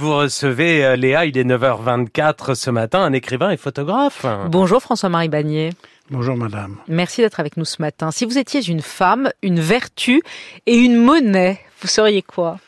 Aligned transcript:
Vous 0.00 0.14
recevez 0.14 0.84
euh, 0.84 0.94
Léa, 0.94 1.26
il 1.26 1.36
est 1.36 1.42
9h24 1.42 2.54
ce 2.54 2.70
matin, 2.70 3.00
un 3.00 3.12
écrivain 3.12 3.50
et 3.50 3.56
photographe. 3.56 4.24
Bonjour 4.48 4.80
François-Marie 4.80 5.28
Bagnier. 5.28 5.70
Bonjour 6.08 6.36
madame. 6.36 6.76
Merci 6.86 7.20
d'être 7.20 7.40
avec 7.40 7.56
nous 7.56 7.64
ce 7.64 7.82
matin. 7.82 8.12
Si 8.12 8.24
vous 8.24 8.38
étiez 8.38 8.62
une 8.70 8.80
femme, 8.80 9.32
une 9.42 9.58
vertu 9.58 10.22
et 10.66 10.76
une 10.76 10.94
monnaie, 10.96 11.58
vous 11.82 11.88
seriez 11.88 12.22
quoi? 12.22 12.60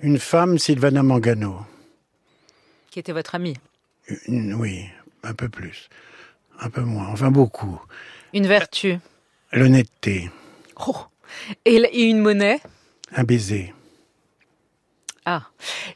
Une 0.00 0.18
femme, 0.18 0.58
Sylvana 0.58 1.04
Mangano. 1.04 1.58
Qui 2.90 2.98
était 2.98 3.12
votre 3.12 3.36
amie 3.36 3.54
Une- 4.26 4.54
oui, 4.54 4.84
un 5.22 5.32
peu 5.32 5.48
plus. 5.48 5.88
Un 6.58 6.70
peu 6.70 6.80
moins, 6.80 7.06
enfin 7.06 7.30
beaucoup. 7.30 7.80
Une 8.32 8.48
vertu. 8.48 8.98
L'honnêteté, 9.52 10.28
Oh. 10.84 10.96
Et 11.64 12.02
une 12.02 12.18
monnaie? 12.18 12.58
Un 13.14 13.22
baiser. 13.22 13.72
Ah. 15.26 15.42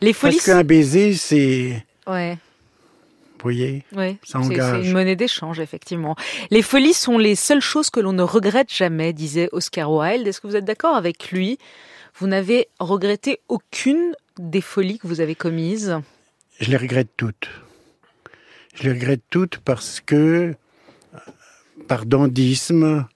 Les 0.00 0.12
folies. 0.12 0.36
Parce 0.36 0.46
qu'un 0.46 0.64
baiser, 0.64 1.14
c'est... 1.14 1.84
Ouais. 2.06 2.38
Vous 3.34 3.42
voyez? 3.42 3.84
Ouais, 3.92 4.16
Ça 4.24 4.40
engage. 4.40 4.82
c'est 4.82 4.88
une 4.88 4.92
monnaie 4.92 5.14
d'échange, 5.14 5.60
effectivement. 5.60 6.16
Les 6.50 6.62
folies 6.62 6.94
sont 6.94 7.18
les 7.18 7.36
seules 7.36 7.60
choses 7.60 7.88
que 7.88 8.00
l'on 8.00 8.12
ne 8.12 8.22
regrette 8.22 8.72
jamais, 8.72 9.12
disait 9.12 9.48
Oscar 9.52 9.92
Wilde. 9.92 10.26
Est-ce 10.26 10.40
que 10.40 10.48
vous 10.48 10.56
êtes 10.56 10.64
d'accord 10.64 10.96
avec 10.96 11.30
lui? 11.30 11.58
Vous 12.16 12.26
n'avez 12.26 12.68
regretté 12.80 13.40
aucune 13.48 14.14
des 14.38 14.60
folies 14.60 14.98
que 14.98 15.06
vous 15.06 15.20
avez 15.20 15.36
commises? 15.36 15.96
Je 16.58 16.70
les 16.70 16.76
regrette 16.76 17.10
toutes. 17.16 17.48
Je 18.74 18.84
les 18.84 18.92
regrette 18.92 19.22
toutes 19.30 19.58
parce 19.58 20.00
que, 20.00 20.54
par 21.86 22.06
dandisme, 22.06 23.06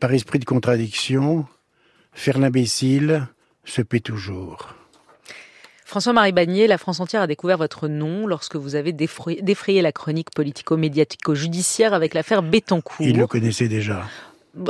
par 0.00 0.12
esprit 0.12 0.38
de 0.38 0.44
contradiction, 0.44 1.46
faire 2.12 2.38
l'imbécile 2.38 3.26
se 3.64 3.80
paie 3.80 4.00
toujours. 4.00 4.74
François-Marie 5.86 6.32
Bagnier, 6.32 6.66
la 6.66 6.78
France 6.78 6.98
entière 6.98 7.22
a 7.22 7.28
découvert 7.28 7.58
votre 7.58 7.86
nom 7.86 8.26
lorsque 8.26 8.56
vous 8.56 8.74
avez 8.74 8.92
défrayé, 8.92 9.40
défrayé 9.40 9.82
la 9.82 9.92
chronique 9.92 10.30
politico-médiatico-judiciaire 10.34 11.94
avec 11.94 12.12
l'affaire 12.12 12.42
Bettencourt. 12.42 13.06
Il 13.06 13.16
le 13.16 13.28
connaissait 13.28 13.68
déjà. 13.68 14.02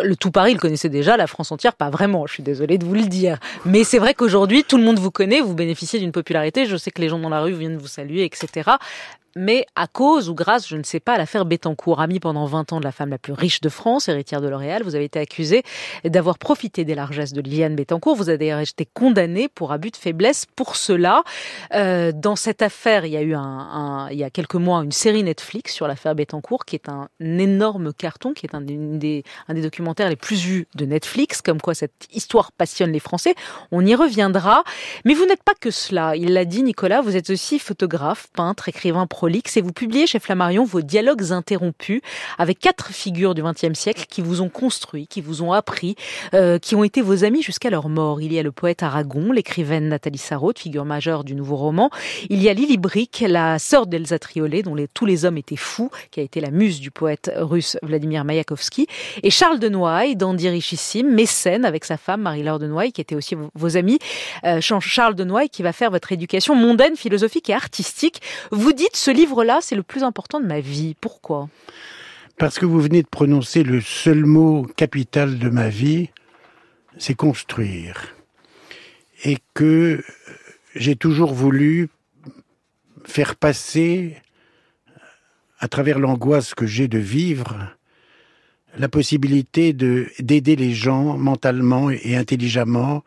Le 0.03 0.15
tout 0.15 0.31
Paris 0.31 0.53
le 0.53 0.59
connaissait 0.59 0.91
déjà, 0.91 1.17
la 1.17 1.27
France 1.27 1.51
entière 1.53 1.75
pas 1.75 1.89
vraiment, 1.89 2.27
je 2.27 2.35
suis 2.35 2.43
désolée 2.43 2.77
de 2.77 2.85
vous 2.85 2.93
le 2.93 3.07
dire. 3.07 3.39
Mais 3.65 3.83
c'est 3.83 3.99
vrai 3.99 4.13
qu'aujourd'hui, 4.13 4.63
tout 4.63 4.77
le 4.77 4.85
monde 4.85 4.99
vous 4.99 5.11
connaît, 5.11 5.41
vous 5.41 5.55
bénéficiez 5.55 5.99
d'une 5.99 6.13
popularité, 6.13 6.67
je 6.67 6.77
sais 6.77 6.91
que 6.91 7.01
les 7.01 7.09
gens 7.09 7.19
dans 7.19 7.31
la 7.31 7.41
rue 7.41 7.55
viennent 7.55 7.79
vous 7.79 7.87
saluer, 7.87 8.25
etc. 8.25 8.73
Mais 9.37 9.67
à 9.77 9.87
cause 9.87 10.31
ou 10.31 10.35
grâce, 10.35 10.67
je 10.67 10.77
ne 10.77 10.83
sais 10.83 10.99
pas, 10.99 11.13
à 11.13 11.19
l'affaire 11.19 11.45
Bettencourt, 11.45 12.01
amie 12.01 12.21
pendant 12.21 12.47
20 12.47 12.73
ans 12.73 12.81
de 12.81 12.85
la 12.85 12.91
femme 12.91 13.11
la 13.11 13.19
plus 13.19 13.35
riche 13.35 13.61
de 13.61 13.69
France, 13.69 14.09
héritière 14.09 14.41
de 14.41 14.49
L'Oréal, 14.49 14.83
vous 14.83 14.95
avez 14.95 15.05
été 15.05 15.19
accusé 15.21 15.63
d'avoir 16.05 16.39
profité 16.39 16.85
des 16.87 16.95
largesses 16.95 17.35
de 17.35 17.43
Liliane 17.43 17.77
Bettencourt. 17.77 18.17
Vous 18.17 18.31
avez 18.31 18.39
d'ailleurs 18.39 18.61
été 18.61 18.87
condamné 18.95 19.49
pour 19.49 19.73
abus 19.73 19.91
de 19.91 19.97
faiblesse 19.97 20.47
pour 20.57 20.75
cela. 20.75 21.23
Euh, 21.75 22.13
dans 22.15 22.35
cette 22.35 22.63
affaire, 22.63 23.05
il 23.05 23.13
y 23.13 23.17
a 23.19 23.23
eu 23.23 23.35
un, 23.35 23.41
un- 23.43 24.09
il 24.11 24.17
y 24.19 24.25
a 24.25 24.31
quelques 24.31 24.55
mois 24.55 24.79
une 24.83 24.91
série 24.93 25.23
Netflix 25.23 25.75
sur 25.75 25.87
l'affaire 25.87 26.15
Bettencourt, 26.15 26.65
qui 26.65 26.75
est 26.77 26.89
un 26.89 27.09
énorme 27.21 27.93
carton, 27.93 28.33
qui 28.33 28.47
est 28.47 28.55
un 28.55 28.63
des, 28.63 29.23
un 29.49 29.55
des 29.55 29.61
documentaires 29.61 30.09
les 30.09 30.17
plus 30.17 30.41
vus 30.41 30.67
de 30.75 30.87
Netflix, 30.87 31.43
comme 31.43 31.61
quoi 31.61 31.75
cette 31.75 32.09
histoire 32.15 32.53
passionne 32.53 32.91
les 32.93 33.01
Français. 33.01 33.35
On 33.71 33.85
y 33.85 33.95
reviendra. 33.95 34.65
Mais 35.05 35.13
vous 35.13 35.27
n'êtes 35.27 35.43
pas 35.43 35.55
que 35.61 35.71
cela. 35.71 36.17
Il 36.17 36.33
l'a 36.33 36.47
dit, 36.47 36.63
Nicolas, 36.63 37.03
vous 37.03 37.17
êtes 37.17 37.29
aussi 37.29 37.59
photographe, 37.59 38.29
peintre, 38.35 38.69
écrivain 38.71 39.07
et 39.29 39.61
vous 39.61 39.73
publiez 39.73 40.07
chez 40.07 40.19
Flammarion 40.19 40.65
vos 40.65 40.83
dialogues 40.83 41.33
interrompus 41.33 42.01
avec 42.39 42.59
quatre 42.59 42.93
figures 42.93 43.35
du 43.35 43.43
XXe 43.43 43.79
siècle 43.79 44.05
qui 44.09 44.23
vous 44.23 44.41
ont 44.41 44.49
construit, 44.49 45.07
qui 45.07 45.21
vous 45.21 45.43
ont 45.43 45.53
appris, 45.53 45.97
euh, 46.35 46.59
qui 46.59 46.75
ont 46.75 46.85
été 46.85 47.03
vos 47.03 47.25
amis 47.25 47.43
jusqu'à 47.43 47.71
leur 47.71 47.89
mort. 47.89 48.21
Il 48.21 48.33
y 48.33 48.39
a 48.39 48.43
le 48.43 48.53
poète 48.53 48.83
Aragon, 48.83 49.33
l'écrivaine 49.33 49.89
Nathalie 49.89 50.19
Sarraute, 50.19 50.59
figure 50.59 50.85
majeure 50.85 51.25
du 51.25 51.35
nouveau 51.35 51.57
roman. 51.57 51.91
Il 52.31 52.43
y 52.43 52.49
a 52.49 52.55
Lily 52.55 52.77
Brick, 52.77 53.25
la 53.27 53.59
sœur 53.59 53.87
d'Elsa 53.87 54.19
Triolet, 54.19 54.63
dont 54.63 54.77
tous 54.95 55.07
les 55.07 55.25
hommes 55.25 55.39
étaient 55.39 55.57
fous, 55.57 55.91
qui 56.11 56.21
a 56.21 56.23
été 56.23 56.41
la 56.41 56.51
muse 56.51 56.81
du 56.81 56.91
poète 56.91 57.31
russe 57.37 57.77
Vladimir 57.83 58.25
Mayakovsky. 58.25 58.87
Et 59.23 59.31
Charles 59.31 59.59
de 59.59 59.69
Noailles, 59.69 60.17
dandy 60.17 60.49
richissime, 60.49 61.13
mécène 61.13 61.65
avec 61.65 61.85
sa 61.85 61.97
femme 61.97 62.23
Marie-Laure 62.23 62.59
de 62.59 62.67
Noailles, 62.67 62.93
qui 62.93 63.01
était 63.01 63.17
aussi 63.17 63.35
vos, 63.35 63.51
vos 63.55 63.77
amis. 63.77 63.99
Euh, 64.45 64.61
Charles 64.61 65.15
de 65.15 65.25
Noailles 65.25 65.49
qui 65.49 65.63
va 65.63 65.73
faire 65.73 65.91
votre 65.91 66.13
éducation 66.13 66.55
mondaine, 66.55 66.97
philosophique 66.97 67.51
et 67.51 67.55
artistique. 67.55 68.21
Vous 68.51 68.73
dites, 68.73 68.97
ce 69.07 69.13
livre-là, 69.13 69.61
c'est 69.63 69.77
le 69.77 69.85
plus 69.85 70.03
important 70.03 70.41
de 70.41 70.47
ma 70.47 70.59
vie. 70.59 70.97
Pourquoi? 71.01 71.49
Parce 72.39 72.59
que 72.59 72.67
vous 72.67 72.81
venez 72.81 73.03
de 73.05 73.09
prononcer 73.09 73.63
le 73.63 73.81
seul 73.81 74.25
mot 74.25 74.67
capital 74.77 75.39
de 75.39 75.49
ma 75.49 75.69
vie, 75.69 76.11
c'est 76.99 77.15
construire. 77.15 78.17
Et 79.23 79.39
que 79.55 80.03
j'ai 80.75 80.97
toujours 80.97 81.33
voulu 81.33 81.89
faire 83.05 83.37
passer, 83.37 84.17
à 85.61 85.69
travers 85.69 86.01
l'angoisse 86.01 86.53
que 86.53 86.67
j'ai 86.67 86.89
de 86.89 86.99
vivre, 86.99 87.77
la 88.77 88.89
possibilité 88.89 89.73
de 89.73 90.09
d'aider 90.19 90.57
les 90.57 90.75
gens 90.75 91.17
mentalement 91.17 91.91
et 91.91 92.17
intelligemment 92.17 93.05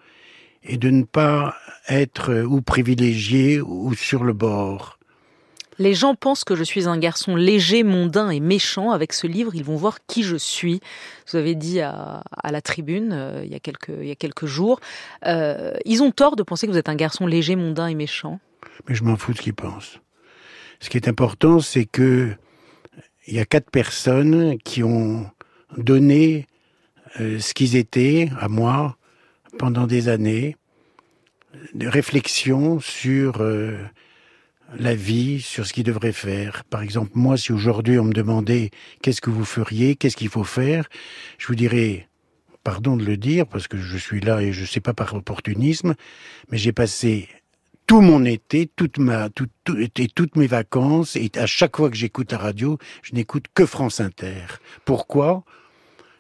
et 0.64 0.78
de 0.78 0.92
ne 0.92 1.04
pas 1.04 1.56
être 1.90 2.44
ou 2.44 2.62
privilégié 2.62 3.60
ou 3.60 3.94
sur 3.96 4.24
le 4.24 4.32
bord. 4.32 4.99
Les 5.80 5.94
gens 5.94 6.14
pensent 6.14 6.44
que 6.44 6.56
je 6.56 6.64
suis 6.64 6.90
un 6.90 6.98
garçon 6.98 7.38
léger, 7.38 7.84
mondain 7.84 8.30
et 8.30 8.42
méchant. 8.42 8.92
Avec 8.92 9.14
ce 9.14 9.28
livre, 9.28 9.56
ils 9.56 9.64
vont 9.64 9.78
voir 9.78 10.00
qui 10.08 10.24
je 10.24 10.36
suis. 10.36 10.82
Vous 11.32 11.38
avez 11.38 11.56
dit 11.56 11.80
à, 11.80 12.22
la 12.44 12.62
tribune 12.62 13.14
euh, 13.14 13.42
il, 13.46 13.52
y 13.52 13.56
a 13.56 13.60
quelques, 14.16 14.46
jours. 14.46 14.82
Euh, 15.26 15.72
ils 15.86 16.04
ont 16.04 16.12
tort 16.12 16.36
de 16.36 16.44
penser 16.44 16.68
que 16.68 16.74
vous 16.74 16.78
êtes 16.78 16.90
un 16.90 16.96
garçon 16.96 17.26
léger, 17.26 17.56
mondain 17.56 17.88
et 17.88 17.96
méchant. 17.96 18.42
mais 18.90 18.94
je 18.94 19.06
m'en 19.06 19.16
fous 19.16 19.32
de 19.32 19.38
ce 19.38 19.42
qu'ils 19.42 19.54
pensent. 19.54 20.02
Ce 20.82 20.90
qui 20.90 20.98
est 20.98 21.08
important, 21.08 21.62
c'est 21.62 21.86
que 21.86 22.36
il 23.28 23.36
y 23.36 23.40
a 23.40 23.46
quatre 23.46 23.70
personnes 23.70 24.58
qui 24.60 24.84
ont 24.84 25.30
donné 25.78 26.48
euh, 27.22 27.40
ce 27.40 27.54
qu'ils 27.54 27.78
étaient 27.78 28.30
à 28.38 28.50
moi 28.50 28.98
pendant 29.58 29.88
des 29.88 30.10
années, 30.10 30.58
de 31.74 31.88
réflexion 31.88 32.82
sur 32.82 33.42
la 34.78 34.96
vie, 34.96 35.42
sur 35.42 35.66
ce 35.66 35.74
qu'ils 35.74 35.84
devraient 35.84 36.12
faire. 36.12 36.64
Par 36.66 36.82
exemple, 36.82 37.12
moi, 37.16 37.38
si 37.38 37.52
aujourd'hui 37.52 37.98
on 38.00 38.06
me 38.06 38.14
demandait 38.14 38.70
qu'est-ce 39.02 39.22
que 39.22 39.30
vous 39.30 39.46
feriez, 39.46 39.96
qu'est-ce 39.96 40.18
qu'il 40.18 40.30
faut 40.30 40.44
faire, 40.44 40.88
je 41.38 41.48
vous 41.48 41.56
dirais, 41.56 42.08
pardon 42.64 42.96
de 42.98 43.04
le 43.06 43.18
dire, 43.18 43.48
parce 43.48 43.68
que 43.68 43.78
je 43.78 43.98
suis 43.98 44.20
là 44.20 44.42
et 44.42 44.52
je 44.54 44.66
sais 44.66 44.80
pas 44.82 44.94
par 44.94 45.14
opportunisme, 45.16 45.96
mais 46.52 46.58
j'ai 46.58 46.72
passé 46.74 47.28
tout 47.88 48.02
mon 48.02 48.24
été, 48.26 48.70
toute 48.76 49.00
ma, 49.00 49.30
tout, 49.30 49.48
tout- 49.64 49.78
et 49.80 49.90
toutes 50.08 50.36
mes 50.36 50.46
vacances, 50.46 51.16
et 51.16 51.32
à 51.36 51.48
chaque 51.48 51.78
fois 51.78 51.90
que 51.90 51.96
j'écoute 51.98 52.32
la 52.32 52.38
radio, 52.38 52.78
je 53.02 53.16
n'écoute 53.16 53.46
que 53.56 53.66
France 53.66 54.00
Inter. 54.00 54.46
Pourquoi? 54.86 55.44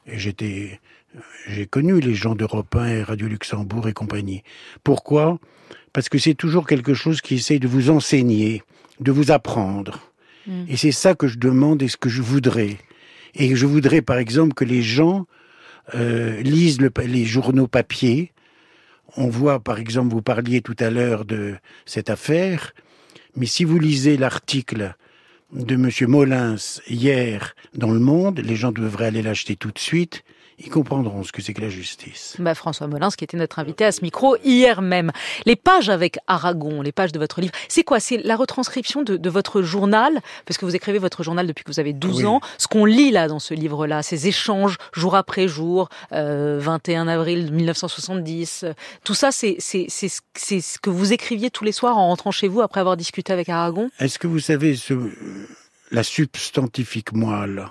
Et 0.07 0.17
j'étais, 0.17 0.79
j'ai 1.47 1.67
connu 1.67 1.99
les 1.99 2.15
gens 2.15 2.33
d'Europe 2.33 2.75
1 2.75 2.87
et 2.87 3.03
Radio 3.03 3.27
Luxembourg 3.27 3.87
et 3.87 3.93
compagnie. 3.93 4.41
Pourquoi? 4.83 5.37
Parce 5.93 6.09
que 6.09 6.17
c'est 6.17 6.35
toujours 6.35 6.67
quelque 6.67 6.93
chose 6.93 7.21
qui 7.21 7.35
essaye 7.35 7.59
de 7.59 7.67
vous 7.67 7.89
enseigner, 7.89 8.63
de 8.99 9.11
vous 9.11 9.31
apprendre. 9.31 9.99
Mm. 10.47 10.65
Et 10.67 10.77
c'est 10.77 10.91
ça 10.91 11.15
que 11.15 11.27
je 11.27 11.37
demande 11.37 11.81
et 11.81 11.87
ce 11.87 11.97
que 11.97 12.09
je 12.09 12.21
voudrais. 12.21 12.77
Et 13.35 13.55
je 13.55 13.65
voudrais, 13.65 14.01
par 14.01 14.17
exemple, 14.17 14.53
que 14.53 14.65
les 14.65 14.81
gens 14.81 15.25
euh, 15.95 16.41
lisent 16.41 16.81
le 16.81 16.91
les 17.05 17.25
journaux 17.25 17.67
papier. 17.67 18.31
On 19.17 19.27
voit, 19.27 19.59
par 19.59 19.79
exemple, 19.79 20.13
vous 20.13 20.21
parliez 20.21 20.61
tout 20.61 20.75
à 20.79 20.89
l'heure 20.89 21.25
de 21.25 21.55
cette 21.85 22.09
affaire, 22.09 22.73
mais 23.35 23.47
si 23.47 23.63
vous 23.63 23.79
lisez 23.79 24.17
l'article 24.17 24.95
de 25.51 25.75
Monsieur 25.75 26.05
Molins 26.05 26.57
hier 26.87 27.55
dans 27.73 27.91
Le 27.91 27.99
Monde, 27.99 28.39
les 28.39 28.55
gens 28.55 28.71
devraient 28.71 29.07
aller 29.07 29.23
l'acheter 29.23 29.55
tout 29.55 29.71
de 29.71 29.79
suite. 29.79 30.23
Ils 30.61 30.69
comprendront 30.69 31.23
ce 31.23 31.31
que 31.31 31.41
c'est 31.41 31.53
que 31.53 31.61
la 31.61 31.69
justice. 31.69 32.35
Bah, 32.37 32.53
François 32.53 32.87
Molins, 32.87 33.09
qui 33.11 33.23
était 33.23 33.37
notre 33.37 33.59
invité 33.59 33.85
à 33.85 33.91
ce 33.93 34.01
micro 34.01 34.35
hier 34.43 34.81
même. 34.81 35.11
Les 35.45 35.55
pages 35.55 35.89
avec 35.89 36.17
Aragon, 36.27 36.81
les 36.81 36.91
pages 36.91 37.13
de 37.13 37.19
votre 37.19 37.39
livre, 37.39 37.53
c'est 37.69 37.83
quoi? 37.83 37.99
C'est 38.01 38.17
la 38.17 38.35
retranscription 38.35 39.01
de, 39.01 39.15
de 39.15 39.29
votre 39.29 39.61
journal, 39.61 40.19
parce 40.45 40.57
que 40.57 40.65
vous 40.65 40.75
écrivez 40.75 40.99
votre 40.99 41.23
journal 41.23 41.47
depuis 41.47 41.63
que 41.63 41.71
vous 41.71 41.79
avez 41.79 41.93
12 41.93 42.17
Oui. 42.17 42.25
ans. 42.25 42.41
Ce 42.57 42.67
qu'on 42.67 42.83
lit 42.83 43.11
là 43.11 43.27
dans 43.29 43.39
ce 43.39 43.53
livre-là, 43.53 44.03
ces 44.03 44.27
échanges 44.27 44.75
jour 44.93 45.15
après 45.15 45.47
jour, 45.47 45.87
euh, 46.11 46.57
21 46.59 47.07
avril 47.07 47.51
1970, 47.53 48.63
euh, 48.65 48.73
tout 49.05 49.13
ça, 49.13 49.31
c'est 49.31 49.55
c'est 49.59 49.85
c'est 49.87 50.09
ce- 50.09 50.21
c'est 50.35 50.59
ce 50.61 50.77
que 50.77 50.89
vous 50.89 51.13
écriviez 51.13 51.49
tous 51.51 51.63
les 51.63 51.71
soirs 51.71 51.97
en 51.97 52.07
rentrant 52.09 52.31
chez 52.31 52.47
vous 52.49 52.61
après 52.61 52.81
avoir 52.81 52.97
discuté 52.97 53.31
avec 53.31 53.47
Aragon? 53.49 53.89
Est-ce 53.99 54.19
que 54.19 54.27
vous 54.27 54.39
savez 54.39 54.75
ce, 54.75 54.93
la 55.91 56.03
substantifique 56.03 57.13
moelle? 57.13 57.65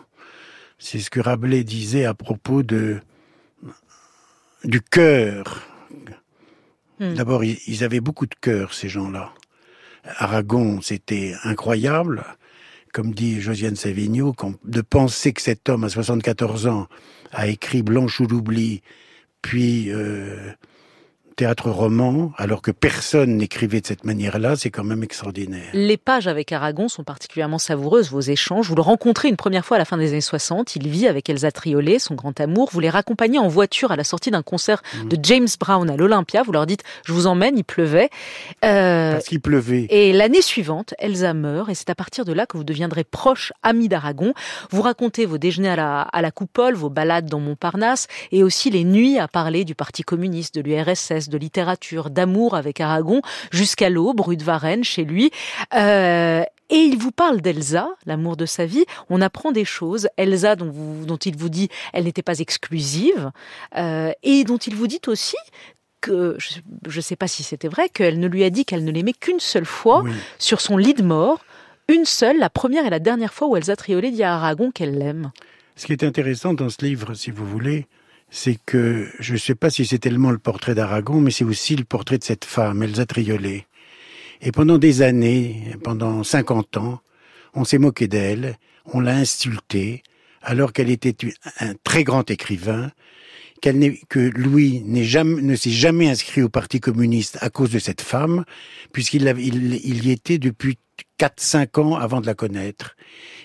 C'est 0.79 1.01
ce 1.01 1.11
que 1.11 1.21
Rabelais 1.21 1.65
disait 1.65 2.05
à 2.05 2.15
propos 2.15 2.63
de 2.63 3.01
du 4.65 4.81
cœur. 4.81 5.63
Hmm. 6.99 7.15
D'abord, 7.15 7.45
ils, 7.45 7.85
avaient 7.85 8.01
beaucoup 8.01 8.27
de 8.27 8.35
cœur, 8.41 8.75
ces 8.75 8.89
gens-là. 8.89 9.33
Aragon, 10.05 10.81
c'était 10.81 11.35
incroyable. 11.45 12.25
Comme 12.93 13.15
dit 13.15 13.41
Josiane 13.41 13.77
Savigno, 13.77 14.35
de 14.65 14.81
penser 14.81 15.33
que 15.33 15.43
cet 15.43 15.69
homme, 15.69 15.85
à 15.85 15.89
74 15.89 16.67
ans, 16.67 16.89
a 17.31 17.47
écrit 17.47 17.83
Blanche 17.83 18.21
ou 18.21 18.27
l'oubli, 18.27 18.83
puis 19.43 19.93
euh, 19.93 20.53
théâtre 21.39 21.71
roman, 21.71 22.33
alors 22.37 22.63
que 22.63 22.73
personne 22.73 23.37
n'écrivait 23.37 23.81
de 23.81 23.87
cette 23.87 24.05
manière-là, 24.05 24.57
c'est 24.57 24.71
quand 24.71 24.83
même 24.83 25.05
extraordinaire. 25.05 25.71
Les 25.73 25.97
pages 25.97 26.27
avec 26.27 26.51
Aragon 26.51 26.89
sont 26.89 27.05
particulièrement 27.05 27.59
savoureuses, 27.59 28.11
vos 28.11 28.21
échanges. 28.21 28.69
Vous 28.69 28.75
le 28.75 28.83
rencontrez 28.83 29.29
une 29.29 29.37
première 29.37 29.65
fois 29.65 29.77
à 29.77 29.79
la 29.79 29.85
fin 29.85 29.97
des 29.97 30.09
années 30.09 30.21
60. 30.21 30.75
Il 30.75 30.89
vit 30.89 31.07
avec 31.07 31.31
Elsa 31.31 31.53
Triolet, 31.53 32.01
son 32.01 32.17
grand 32.17 32.41
amour. 32.41 32.71
Vous 32.73 32.81
les 32.81 32.91
raccompagnez 32.91 33.39
en 33.39 33.47
voiture 33.47 33.93
à 33.93 33.97
la 33.97 34.03
sortie 34.03 34.33
d'un 34.33 34.43
concert 34.43 34.83
de 35.05 35.17
mm. 35.17 35.21
James 35.23 35.49
Brown 35.61 35.89
à 35.89 35.97
l'Olympia. 35.97 36.43
Vous 36.43 36.51
leur 36.51 36.67
dites, 36.67 36.83
je 37.05 37.13
vous 37.13 37.29
emmène, 37.29 37.57
il 37.57 37.63
pleuvait. 37.63 38.11
Euh, 38.65 39.13
Parce 39.13 39.27
qu'il 39.27 39.41
pleuvait. 39.41 39.87
Et 39.91 40.13
l'année 40.13 40.43
suivante, 40.43 40.95
Elsa 40.99 41.35
meurt 41.35 41.71
et 41.71 41.77
c'est 41.77 41.89
à 41.89 41.95
partir 41.95 42.25
de 42.25 42.33
là 42.33 42.47
que 42.47 42.57
vous 42.57 42.65
deviendrez 42.65 43.05
proche, 43.05 43.53
ami 43.63 43.87
d'Aragon. 43.87 44.35
Vous 44.71 44.83
racontez 44.83 45.25
vos 45.25 45.39
déjeuners 45.39 45.69
à 45.69 45.77
la, 45.77 46.01
à 46.01 46.21
la 46.21 46.33
coupole, 46.33 46.75
vos 46.75 46.91
balades 46.91 47.27
dans 47.27 47.39
Montparnasse 47.39 48.09
et 48.33 48.43
aussi 48.43 48.71
les 48.71 48.83
nuits 48.83 49.21
à 49.21 49.29
parler 49.29 49.65
du 49.65 49.77
Parti 49.77 50.03
communiste, 50.03 50.57
de 50.57 50.63
l'URSS, 50.63 51.28
de 51.29 51.39
littérature, 51.39 52.11
d'amour 52.11 52.55
avec 52.55 52.81
Aragon, 52.81 53.23
jusqu'à 53.51 53.91
l'aube, 53.91 54.21
rue 54.21 54.37
de 54.37 54.45
Varennes, 54.45 54.85
chez 54.85 55.05
lui. 55.05 55.31
Euh, 55.75 56.43
et 56.71 56.77
il 56.77 56.99
vous 56.99 57.13
parle 57.13 57.41
d'Elsa, 57.41 57.89
l'amour 58.05 58.37
de 58.37 58.47
sa 58.47 58.67
vie. 58.67 58.85
On 59.09 59.21
apprend 59.23 59.53
des 59.53 59.65
choses. 59.65 60.09
Elsa, 60.17 60.57
dont, 60.57 60.71
vous, 60.71 61.07
dont 61.07 61.17
il 61.17 61.37
vous 61.37 61.49
dit, 61.49 61.69
elle 61.93 62.05
n'était 62.05 62.23
pas 62.23 62.39
exclusive, 62.39 63.31
euh, 63.77 64.13
et 64.23 64.45
dont 64.45 64.59
il 64.59 64.75
vous 64.75 64.87
dit 64.87 65.01
aussi 65.07 65.37
que 66.01 66.37
je 66.39 66.97
ne 66.97 67.01
sais 67.03 67.17
pas 67.17 67.27
si 67.27 67.43
c'était 67.43 67.69
vrai, 67.69 67.89
qu'elle 67.89 68.21
ne 68.21 68.29
lui 68.29 68.45
a 68.45 68.51
dit 68.51 68.65
qu'elle 68.65 68.85
ne 68.85 68.93
l'aimait 68.93 69.13
qu'une 69.13 69.41
seule 69.41 69.65
fois 69.65 70.05
sur 70.39 70.61
son 70.61 70.77
lit 70.77 70.95
de 70.95 71.03
mort, 71.03 71.45
une 71.89 72.05
seule, 72.05 72.39
la 72.39 72.51
première 72.51 72.87
et 72.87 72.91
la 72.91 73.01
dernière 73.01 73.33
fois 73.33 73.49
où 73.49 73.57
Elsa 73.57 73.75
Triolet 73.75 74.11
dit 74.11 74.23
à 74.23 74.35
Aragon 74.35 74.71
qu'elle 74.71 74.97
l'aime. 74.97 75.33
Ce 75.75 75.87
qui 75.87 75.93
est 75.93 76.05
intéressant 76.05 76.55
dans 76.55 76.69
ce 76.69 76.85
livre, 76.85 77.15
si 77.15 77.31
vous 77.31 77.47
voulez, 77.47 77.87
c'est 78.31 78.59
que 78.67 79.09
je 79.19 79.35
ne 79.35 79.39
sais 79.39 79.55
pas 79.55 79.71
si 79.71 79.87
c'est 79.87 79.99
tellement 79.99 80.31
le 80.31 80.39
portrait 80.39 80.75
d'Aragon, 80.75 81.21
mais 81.21 81.31
c'est 81.31 81.45
aussi 81.45 81.77
le 81.77 81.85
portrait 81.85 82.19
de 82.19 82.25
cette 82.25 82.45
femme, 82.45 82.83
Elsa 82.83 83.07
Triolet. 83.07 83.67
Et 84.41 84.53
pendant 84.53 84.79
des 84.79 85.03
années, 85.03 85.75
pendant 85.83 86.23
50 86.23 86.77
ans, 86.77 87.01
on 87.55 87.65
s'est 87.65 87.79
moqué 87.79 88.07
d'elle, 88.07 88.57
on 88.85 89.01
l'a 89.01 89.17
insultée, 89.17 90.03
alors 90.43 90.73
qu'elle 90.73 90.91
était 90.91 91.17
un 91.61 91.75
très 91.83 92.05
grand 92.05 92.31
écrivain, 92.31 92.91
qu'elle 93.61 93.97
que 94.09 94.21
Louis 94.21 94.85
jamais, 95.05 95.43
ne 95.43 95.57
s'est 95.57 95.71
jamais 95.71 96.09
inscrit 96.09 96.43
au 96.43 96.49
Parti 96.49 96.81
communiste 96.81 97.39
à 97.41 97.51
cause 97.51 97.71
de 97.71 97.79
cette 97.79 98.01
femme, 98.01 98.45
puisqu'il 98.93 99.27
il, 99.39 100.07
y 100.07 100.11
était 100.11 100.39
depuis 100.39 100.79
4-5 101.19 101.81
ans 101.81 101.97
avant 101.97 102.21
de 102.21 102.27
la 102.27 102.35
connaître. 102.35 102.97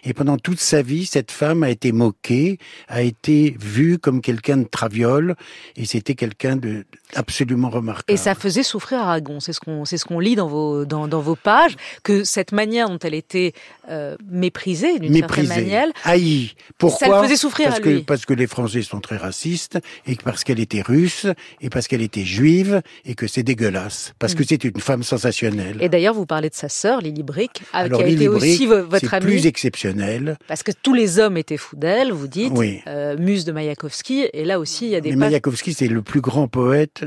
Et 0.06 0.14
pendant 0.14 0.38
toute 0.38 0.60
sa 0.60 0.82
vie, 0.82 1.06
cette 1.06 1.32
femme 1.32 1.64
a 1.64 1.70
été 1.70 1.92
moquée, 1.92 2.58
a 2.90 3.02
été 3.02 3.56
vue 3.60 3.98
comme 3.98 4.22
quelqu'un 4.22 4.58
de 4.58 4.68
traviole, 4.68 5.36
et 5.78 5.86
c'était 5.86 6.16
quelqu'un 6.16 6.58
de 6.58 6.86
absolument 7.16 7.70
remarquable. 7.70 8.12
Et 8.14 8.18
ça 8.18 8.36
faisait 8.36 8.64
souffrir 8.64 9.00
Aragon. 9.00 9.40
C'est 9.40 9.54
ce 9.54 9.60
qu'on, 9.60 9.86
c'est 9.86 9.98
ce 9.98 10.06
qu'on 10.06 10.20
lit 10.20 10.36
dans 10.36 10.48
vos, 10.48 10.84
dans, 10.86 11.08
dans, 11.08 11.22
vos 11.22 11.36
pages, 11.36 11.76
que 12.04 12.24
cette 12.24 12.52
manière 12.52 12.90
dont 12.90 13.00
elle 13.00 13.14
était 13.14 13.54
euh, 13.90 14.18
méprisée, 14.30 15.00
d'une 15.00 15.16
certaine 15.16 15.48
manière, 15.48 15.88
haïe. 16.04 16.54
Pourquoi 16.78 17.08
Ça 17.08 17.16
le 17.16 17.24
faisait 17.24 17.38
souffrir 17.38 17.70
parce 17.70 17.80
à 17.80 17.84
lui. 17.84 18.02
Que, 18.02 18.06
parce 18.06 18.26
que 18.26 18.34
les 18.34 18.48
Français 18.48 18.82
sont 18.82 19.00
très 19.00 19.18
racistes, 19.18 19.80
et 20.06 20.16
parce 20.16 20.44
qu'elle 20.44 20.60
était 20.60 20.82
russe, 20.82 21.28
et 21.62 21.70
parce 21.70 21.88
qu'elle 21.88 22.02
était 22.02 22.26
juive, 22.26 22.82
et 23.06 23.16
que 23.16 23.28
c'est 23.28 23.44
dégueulasse, 23.44 24.14
parce 24.20 24.36
que 24.36 24.44
mm. 24.44 24.48
c'est 24.50 24.64
une 24.66 24.80
femme 24.80 25.04
sensationnelle. 25.04 25.78
Et 25.80 25.88
d'ailleurs, 25.88 26.14
vous 26.14 26.26
parlez 26.26 26.50
de 26.50 26.56
sa 26.56 26.70
sœur, 26.70 27.00
Lily 27.00 27.24
Brick, 27.24 27.63
Alors, 27.72 28.00
qui 28.00 28.06
a 28.06 28.08
été 28.08 28.28
aussi 28.28 28.66
votre 28.66 29.14
amie. 29.14 29.26
plus 29.26 29.46
exceptionnel. 29.46 30.38
Parce 30.48 30.64
que 30.64 30.72
tous 30.72 30.94
les 30.94 31.20
hommes 31.20 31.38
étaient 31.38 31.58
fous 31.58 31.76
d'elle, 31.76 32.12
vous 32.12 32.28
dites. 32.28 32.54
Oui. 32.56 32.82
Euh, 32.88 33.18
muse 33.18 33.46
de 33.46 33.52
Mayakovsky, 33.52 34.28
et 34.34 34.46
là 34.46 34.60
aussi, 34.60 34.86
il 34.86 34.92
y 34.92 34.96
a 34.96 35.02
des. 35.02 35.12
Mais 35.12 35.16
Mayakovsky, 35.16 35.74
c'est 35.74 35.88
le 35.88 36.02
plus 36.02 36.22
grand 36.22 36.48
poète 36.48 37.06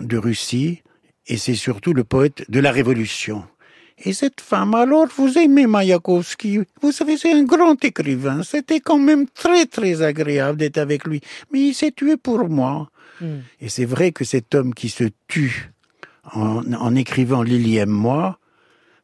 de 0.00 0.16
Russie, 0.16 0.82
et 1.26 1.36
c'est 1.36 1.54
surtout 1.54 1.92
le 1.92 2.04
poète 2.04 2.44
de 2.48 2.60
la 2.60 2.70
Révolution. 2.70 3.44
Et 4.02 4.14
cette 4.14 4.40
femme, 4.40 4.74
alors 4.74 5.08
vous 5.14 5.36
aimez 5.36 5.66
Mayakovsky, 5.66 6.60
vous 6.80 6.92
savez, 6.92 7.18
c'est 7.18 7.32
un 7.32 7.42
grand 7.42 7.84
écrivain, 7.84 8.42
c'était 8.42 8.80
quand 8.80 8.98
même 8.98 9.26
très 9.28 9.66
très 9.66 10.00
agréable 10.00 10.58
d'être 10.58 10.78
avec 10.78 11.06
lui, 11.06 11.20
mais 11.52 11.60
il 11.60 11.74
s'est 11.74 11.92
tué 11.92 12.16
pour 12.16 12.48
moi. 12.48 12.88
Hmm. 13.20 13.40
Et 13.60 13.68
c'est 13.68 13.84
vrai 13.84 14.12
que 14.12 14.24
cet 14.24 14.54
homme 14.54 14.72
qui 14.72 14.88
se 14.88 15.04
tue 15.28 15.70
en, 16.32 16.62
en 16.72 16.94
écrivant 16.94 17.42
Lily 17.42 17.76
aime 17.76 17.90
moi, 17.90 18.39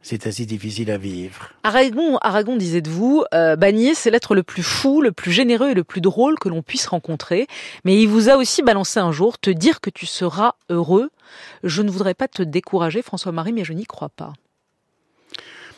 c'est 0.02 0.26
assez 0.26 0.46
difficile 0.46 0.90
à 0.90 0.98
vivre. 0.98 1.50
Aragon, 1.64 2.16
Aragon 2.18 2.56
disait 2.56 2.80
de 2.80 2.90
vous, 2.90 3.24
euh, 3.34 3.56
c'est 3.94 4.10
l'être 4.10 4.34
le 4.34 4.42
plus 4.42 4.62
fou, 4.62 5.02
le 5.02 5.12
plus 5.12 5.32
généreux 5.32 5.70
et 5.70 5.74
le 5.74 5.84
plus 5.84 6.00
drôle 6.00 6.38
que 6.38 6.48
l'on 6.48 6.62
puisse 6.62 6.86
rencontrer. 6.86 7.46
Mais 7.84 8.00
il 8.00 8.06
vous 8.06 8.28
a 8.28 8.36
aussi 8.36 8.62
balancé 8.62 9.00
un 9.00 9.12
jour, 9.12 9.38
te 9.38 9.50
dire 9.50 9.80
que 9.80 9.90
tu 9.90 10.06
seras 10.06 10.52
heureux. 10.70 11.10
Je 11.64 11.82
ne 11.82 11.90
voudrais 11.90 12.14
pas 12.14 12.28
te 12.28 12.42
décourager, 12.42 13.02
François-Marie, 13.02 13.52
mais 13.52 13.64
je 13.64 13.72
n'y 13.72 13.86
crois 13.86 14.10
pas. 14.10 14.32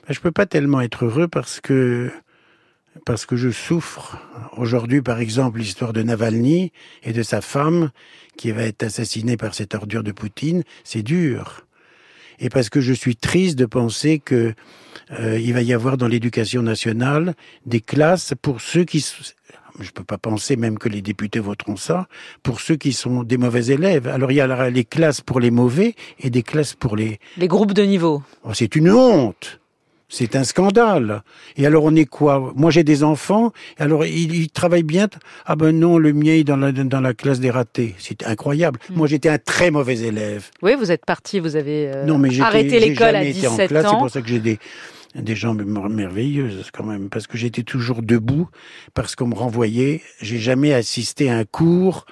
Ben, 0.06 0.14
je 0.14 0.20
peux 0.20 0.32
pas 0.32 0.46
tellement 0.46 0.80
être 0.80 1.04
heureux 1.04 1.28
parce 1.28 1.60
que 1.60 2.10
parce 3.04 3.26
que 3.26 3.36
je 3.36 3.50
souffre. 3.50 4.18
Aujourd'hui, 4.56 5.02
par 5.02 5.20
exemple, 5.20 5.58
l'histoire 5.58 5.92
de 5.92 6.02
Navalny 6.02 6.72
et 7.02 7.12
de 7.12 7.22
sa 7.22 7.40
femme 7.40 7.90
qui 8.36 8.50
va 8.50 8.62
être 8.62 8.82
assassinée 8.82 9.36
par 9.36 9.54
cette 9.54 9.74
ordure 9.74 10.02
de 10.02 10.12
Poutine, 10.12 10.64
c'est 10.84 11.02
dur 11.02 11.67
et 12.40 12.49
parce 12.49 12.69
que 12.70 12.81
je 12.81 12.93
suis 12.93 13.17
triste 13.17 13.58
de 13.58 13.67
penser 13.67 14.19
que 14.19 14.55
euh, 15.19 15.38
il 15.38 15.52
va 15.55 15.62
y 15.62 15.73
avoir 15.73 15.96
dans 15.96 16.08
l'éducation 16.08 16.62
nationale 16.62 17.35
des 17.67 17.81
classes 17.81 18.35
pour 18.40 18.61
ceux 18.61 18.85
qui 18.85 19.05
je 19.81 19.90
peux 19.93 20.05
pas 20.05 20.19
penser 20.19 20.56
même 20.56 20.79
que 20.79 20.88
les 20.88 21.02
députés 21.02 21.38
voteront 21.38 21.76
ça 21.76 22.08
pour 22.43 22.61
ceux 22.61 22.76
qui 22.76 22.93
sont 22.93 23.23
des 23.23 23.37
mauvais 23.37 23.67
élèves. 23.67 24.08
Alors 24.08 24.32
il 24.32 24.37
y 24.37 24.40
a 24.40 24.70
les 24.70 24.85
classes 24.85 25.20
pour 25.20 25.40
les 25.40 25.50
mauvais 25.50 25.94
et 26.19 26.31
des 26.31 26.43
classes 26.43 26.75
pour 26.75 26.96
les 26.96 27.20
les 27.37 27.49
groupes 27.49 27.73
de 27.73 27.82
niveau. 27.82 28.23
Oh, 28.44 28.55
c'est 28.55 28.75
une 28.76 28.90
honte. 28.90 29.61
C'est 30.08 30.37
un 30.37 30.44
scandale. 30.44 31.22
Et 31.56 31.66
alors 31.66 31.84
on 31.84 31.94
est 31.94 32.06
quoi? 32.06 32.52
Moi 32.56 32.70
j'ai 32.70 32.82
des 32.82 33.05
enfants, 33.05 33.52
alors 33.78 34.06
ils, 34.06 34.49
travaillent 34.50 34.82
bien. 34.82 35.08
Ah 35.44 35.55
ben 35.55 35.78
non, 35.78 35.99
le 35.99 36.12
mien 36.12 36.32
est 36.32 36.44
dans 36.44 36.56
la, 36.56 36.72
dans 36.72 37.00
la 37.00 37.12
classe 37.12 37.40
des 37.40 37.50
ratés. 37.50 37.94
C'est 37.99 38.26
incroyable. 38.26 38.81
Hmm. 38.88 38.94
Moi 38.96 39.06
j'étais 39.06 39.28
un 39.28 39.38
très 39.38 39.70
mauvais 39.70 39.99
élève. 39.99 40.49
Oui, 40.62 40.75
vous 40.78 40.90
êtes 40.90 41.05
parti, 41.05 41.40
vous 41.40 41.56
avez 41.56 41.90
euh, 41.94 42.05
non, 42.06 42.19
mais 42.19 42.40
arrêté 42.40 42.81
l'école 42.81 43.16
à 43.16 43.25
17 43.25 43.50
en 43.50 43.56
classe, 43.66 43.84
ans. 43.84 43.90
C'est 43.90 43.99
pour 43.99 44.10
ça 44.10 44.22
que 44.22 44.28
j'ai 44.28 44.40
des, 44.40 44.58
des 45.14 45.37
jambes 45.37 45.62
merveilleuses 45.62 46.70
quand 46.72 46.84
même, 46.84 47.11
parce 47.11 47.26
que 47.26 47.37
j'étais 47.37 47.62
toujours 47.62 48.02
debout, 48.02 48.49
parce 48.94 49.14
qu'on 49.14 49.26
me 49.26 49.34
renvoyait. 49.34 50.00
J'ai 50.22 50.38
jamais 50.38 50.72
assisté 50.72 51.28
à 51.31 51.37
un 51.37 51.44
cours 51.44 52.06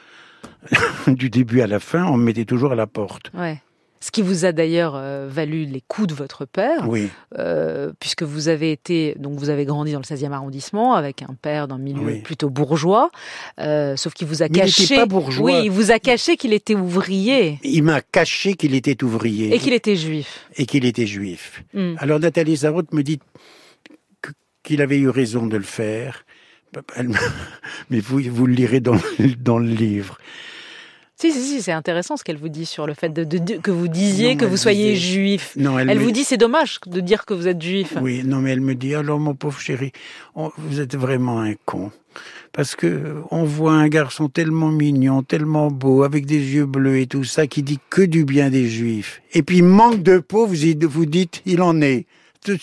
du 1.06 1.30
début 1.30 1.62
à 1.62 1.66
la 1.66 1.80
fin, 1.80 2.04
on 2.04 2.18
me 2.18 2.24
mettait 2.24 2.44
toujours 2.44 2.72
à 2.72 2.76
la 2.76 2.86
porte. 2.86 3.30
Ouais 3.32 3.62
ce 4.06 4.12
qui 4.12 4.22
vous 4.22 4.44
a 4.44 4.52
d'ailleurs 4.52 4.94
euh, 4.94 5.26
valu 5.28 5.64
les 5.64 5.80
coups 5.80 6.06
de 6.06 6.14
votre 6.14 6.44
père, 6.44 6.88
oui. 6.88 7.08
euh, 7.40 7.92
puisque 7.98 8.22
vous 8.22 8.46
avez 8.46 8.70
été, 8.70 9.16
donc 9.18 9.36
vous 9.36 9.48
avez 9.48 9.64
grandi 9.64 9.90
dans 9.90 9.98
le 9.98 10.04
16e 10.04 10.30
arrondissement 10.30 10.94
avec 10.94 11.22
un 11.22 11.34
père 11.34 11.66
d'un 11.66 11.78
milieu 11.78 12.22
plutôt 12.22 12.48
bourgeois, 12.48 13.10
euh, 13.58 13.96
sauf 13.96 14.14
qu'il 14.14 14.28
vous 14.28 14.44
a 14.44 14.48
Mais 14.48 14.60
caché. 14.60 14.94
Il 14.94 14.96
pas 15.00 15.06
bourgeois. 15.06 15.44
Oui, 15.50 15.64
il 15.64 15.72
vous 15.72 15.90
a 15.90 15.98
caché 15.98 16.36
qu'il 16.36 16.52
était 16.52 16.76
ouvrier. 16.76 17.58
Il 17.64 17.82
m'a 17.82 18.00
caché 18.00 18.54
qu'il 18.54 18.76
était 18.76 19.02
ouvrier. 19.02 19.52
Et 19.52 19.58
qu'il 19.58 19.72
était 19.72 19.96
juif. 19.96 20.46
Et 20.54 20.66
qu'il 20.66 20.84
était 20.84 21.06
juif. 21.06 21.64
Hmm. 21.74 21.94
Alors 21.98 22.20
Nathalie 22.20 22.58
Sarraute 22.58 22.92
me 22.92 23.02
dit 23.02 23.18
qu'il 24.62 24.82
avait 24.82 24.98
eu 24.98 25.08
raison 25.08 25.48
de 25.48 25.56
le 25.56 25.64
faire. 25.64 26.24
Mais 27.90 27.98
vous, 27.98 28.20
vous 28.20 28.46
le 28.46 28.54
lirez 28.54 28.78
dans, 28.78 29.00
dans 29.40 29.58
le 29.58 29.66
livre. 29.66 30.18
Si, 31.18 31.32
si, 31.32 31.40
si, 31.40 31.62
c'est 31.62 31.72
intéressant 31.72 32.18
ce 32.18 32.24
qu'elle 32.24 32.36
vous 32.36 32.50
dit 32.50 32.66
sur 32.66 32.86
le 32.86 32.92
fait 32.92 33.08
de, 33.08 33.24
que 33.56 33.70
vous 33.70 33.88
disiez 33.88 34.36
que 34.36 34.44
vous 34.44 34.58
soyez 34.58 34.96
juif. 34.96 35.54
Non, 35.56 35.78
elle, 35.78 35.98
vous 35.98 36.10
dit 36.10 36.24
c'est 36.24 36.36
dommage 36.36 36.78
de 36.86 37.00
dire 37.00 37.24
que 37.24 37.32
vous 37.32 37.48
êtes 37.48 37.62
juif. 37.62 37.94
Oui, 38.02 38.22
non, 38.22 38.40
mais 38.40 38.50
elle 38.50 38.60
me 38.60 38.74
dit 38.74 38.94
alors 38.94 39.18
mon 39.18 39.34
pauvre 39.34 39.58
chéri, 39.58 39.92
vous 40.34 40.80
êtes 40.80 40.94
vraiment 40.94 41.40
un 41.40 41.54
con. 41.64 41.90
Parce 42.52 42.76
que 42.76 43.22
on 43.30 43.44
voit 43.44 43.72
un 43.72 43.88
garçon 43.88 44.28
tellement 44.28 44.70
mignon, 44.70 45.22
tellement 45.22 45.70
beau, 45.70 46.02
avec 46.02 46.26
des 46.26 46.54
yeux 46.54 46.66
bleus 46.66 46.98
et 47.00 47.06
tout 47.06 47.24
ça, 47.24 47.46
qui 47.46 47.62
dit 47.62 47.78
que 47.88 48.02
du 48.02 48.26
bien 48.26 48.50
des 48.50 48.68
juifs. 48.68 49.22
Et 49.32 49.42
puis 49.42 49.62
manque 49.62 50.02
de 50.02 50.18
peau, 50.18 50.46
vous, 50.46 50.56
vous 50.82 51.06
dites 51.06 51.40
il 51.46 51.62
en 51.62 51.80
est 51.80 52.04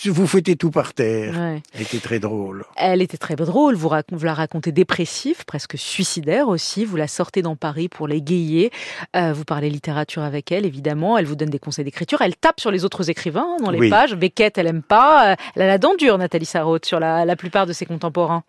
vous 0.05 0.27
fouettez 0.27 0.55
tout 0.55 0.71
par 0.71 0.93
terre. 0.93 1.61
Elle 1.73 1.81
était 1.81 1.99
très 1.99 2.19
drôle. 2.19 2.65
Elle 2.75 3.01
était 3.01 3.17
très 3.17 3.35
drôle. 3.35 3.75
Vous, 3.75 3.89
la 4.21 4.33
racontez 4.33 4.71
dépressive, 4.71 5.45
presque 5.45 5.77
suicidaire 5.77 6.47
aussi. 6.47 6.85
Vous 6.85 6.95
la 6.95 7.07
sortez 7.07 7.41
dans 7.41 7.55
Paris 7.55 7.89
pour 7.89 8.07
l'égayer. 8.07 8.71
Euh, 9.15 9.33
vous 9.33 9.45
parlez 9.45 9.69
littérature 9.69 10.23
avec 10.23 10.51
elle, 10.51 10.65
évidemment. 10.65 11.17
Elle 11.17 11.25
vous 11.25 11.35
donne 11.35 11.49
des 11.49 11.59
conseils 11.59 11.85
d'écriture. 11.85 12.21
Elle 12.21 12.35
tape 12.35 12.59
sur 12.59 12.71
les 12.71 12.85
autres 12.85 13.09
écrivains 13.09 13.55
hein, 13.59 13.63
dans 13.63 13.71
les 13.71 13.89
pages. 13.89 14.15
Beckett, 14.15 14.57
elle 14.57 14.67
aime 14.67 14.83
pas. 14.83 15.31
Euh, 15.31 15.35
elle 15.55 15.63
a 15.63 15.67
la 15.67 15.77
dent 15.77 15.95
dure, 15.95 16.17
Nathalie 16.17 16.45
Sarraute, 16.45 16.85
sur 16.85 16.99
la, 16.99 17.35
plupart 17.35 17.65
de 17.65 17.73
ses 17.73 17.85
contemporains. 17.85 18.43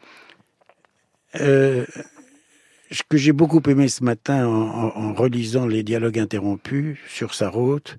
Euh, 1.41 1.85
ce 2.91 3.03
que 3.09 3.17
j'ai 3.17 3.33
beaucoup 3.33 3.63
aimé 3.67 3.89
ce 3.89 4.05
matin 4.05 4.47
en, 4.47 4.93
en 4.95 5.15
relisant 5.15 5.67
les 5.67 5.83
dialogues 5.83 6.19
interrompus 6.19 6.99
sur 7.09 7.35
Sarraute, 7.35 7.97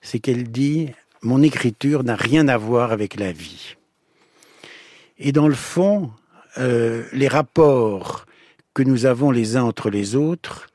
c'est 0.00 0.18
qu'elle 0.18 0.50
dit 0.50 0.90
mon 1.22 1.42
écriture 1.42 2.04
n'a 2.04 2.16
rien 2.16 2.48
à 2.48 2.56
voir 2.56 2.92
avec 2.92 3.18
la 3.18 3.32
vie. 3.32 3.76
Et 5.18 5.32
dans 5.32 5.48
le 5.48 5.54
fond, 5.54 6.10
euh, 6.58 7.04
les 7.12 7.28
rapports 7.28 8.26
que 8.74 8.82
nous 8.82 9.06
avons 9.06 9.30
les 9.30 9.56
uns 9.56 9.64
entre 9.64 9.90
les 9.90 10.16
autres, 10.16 10.68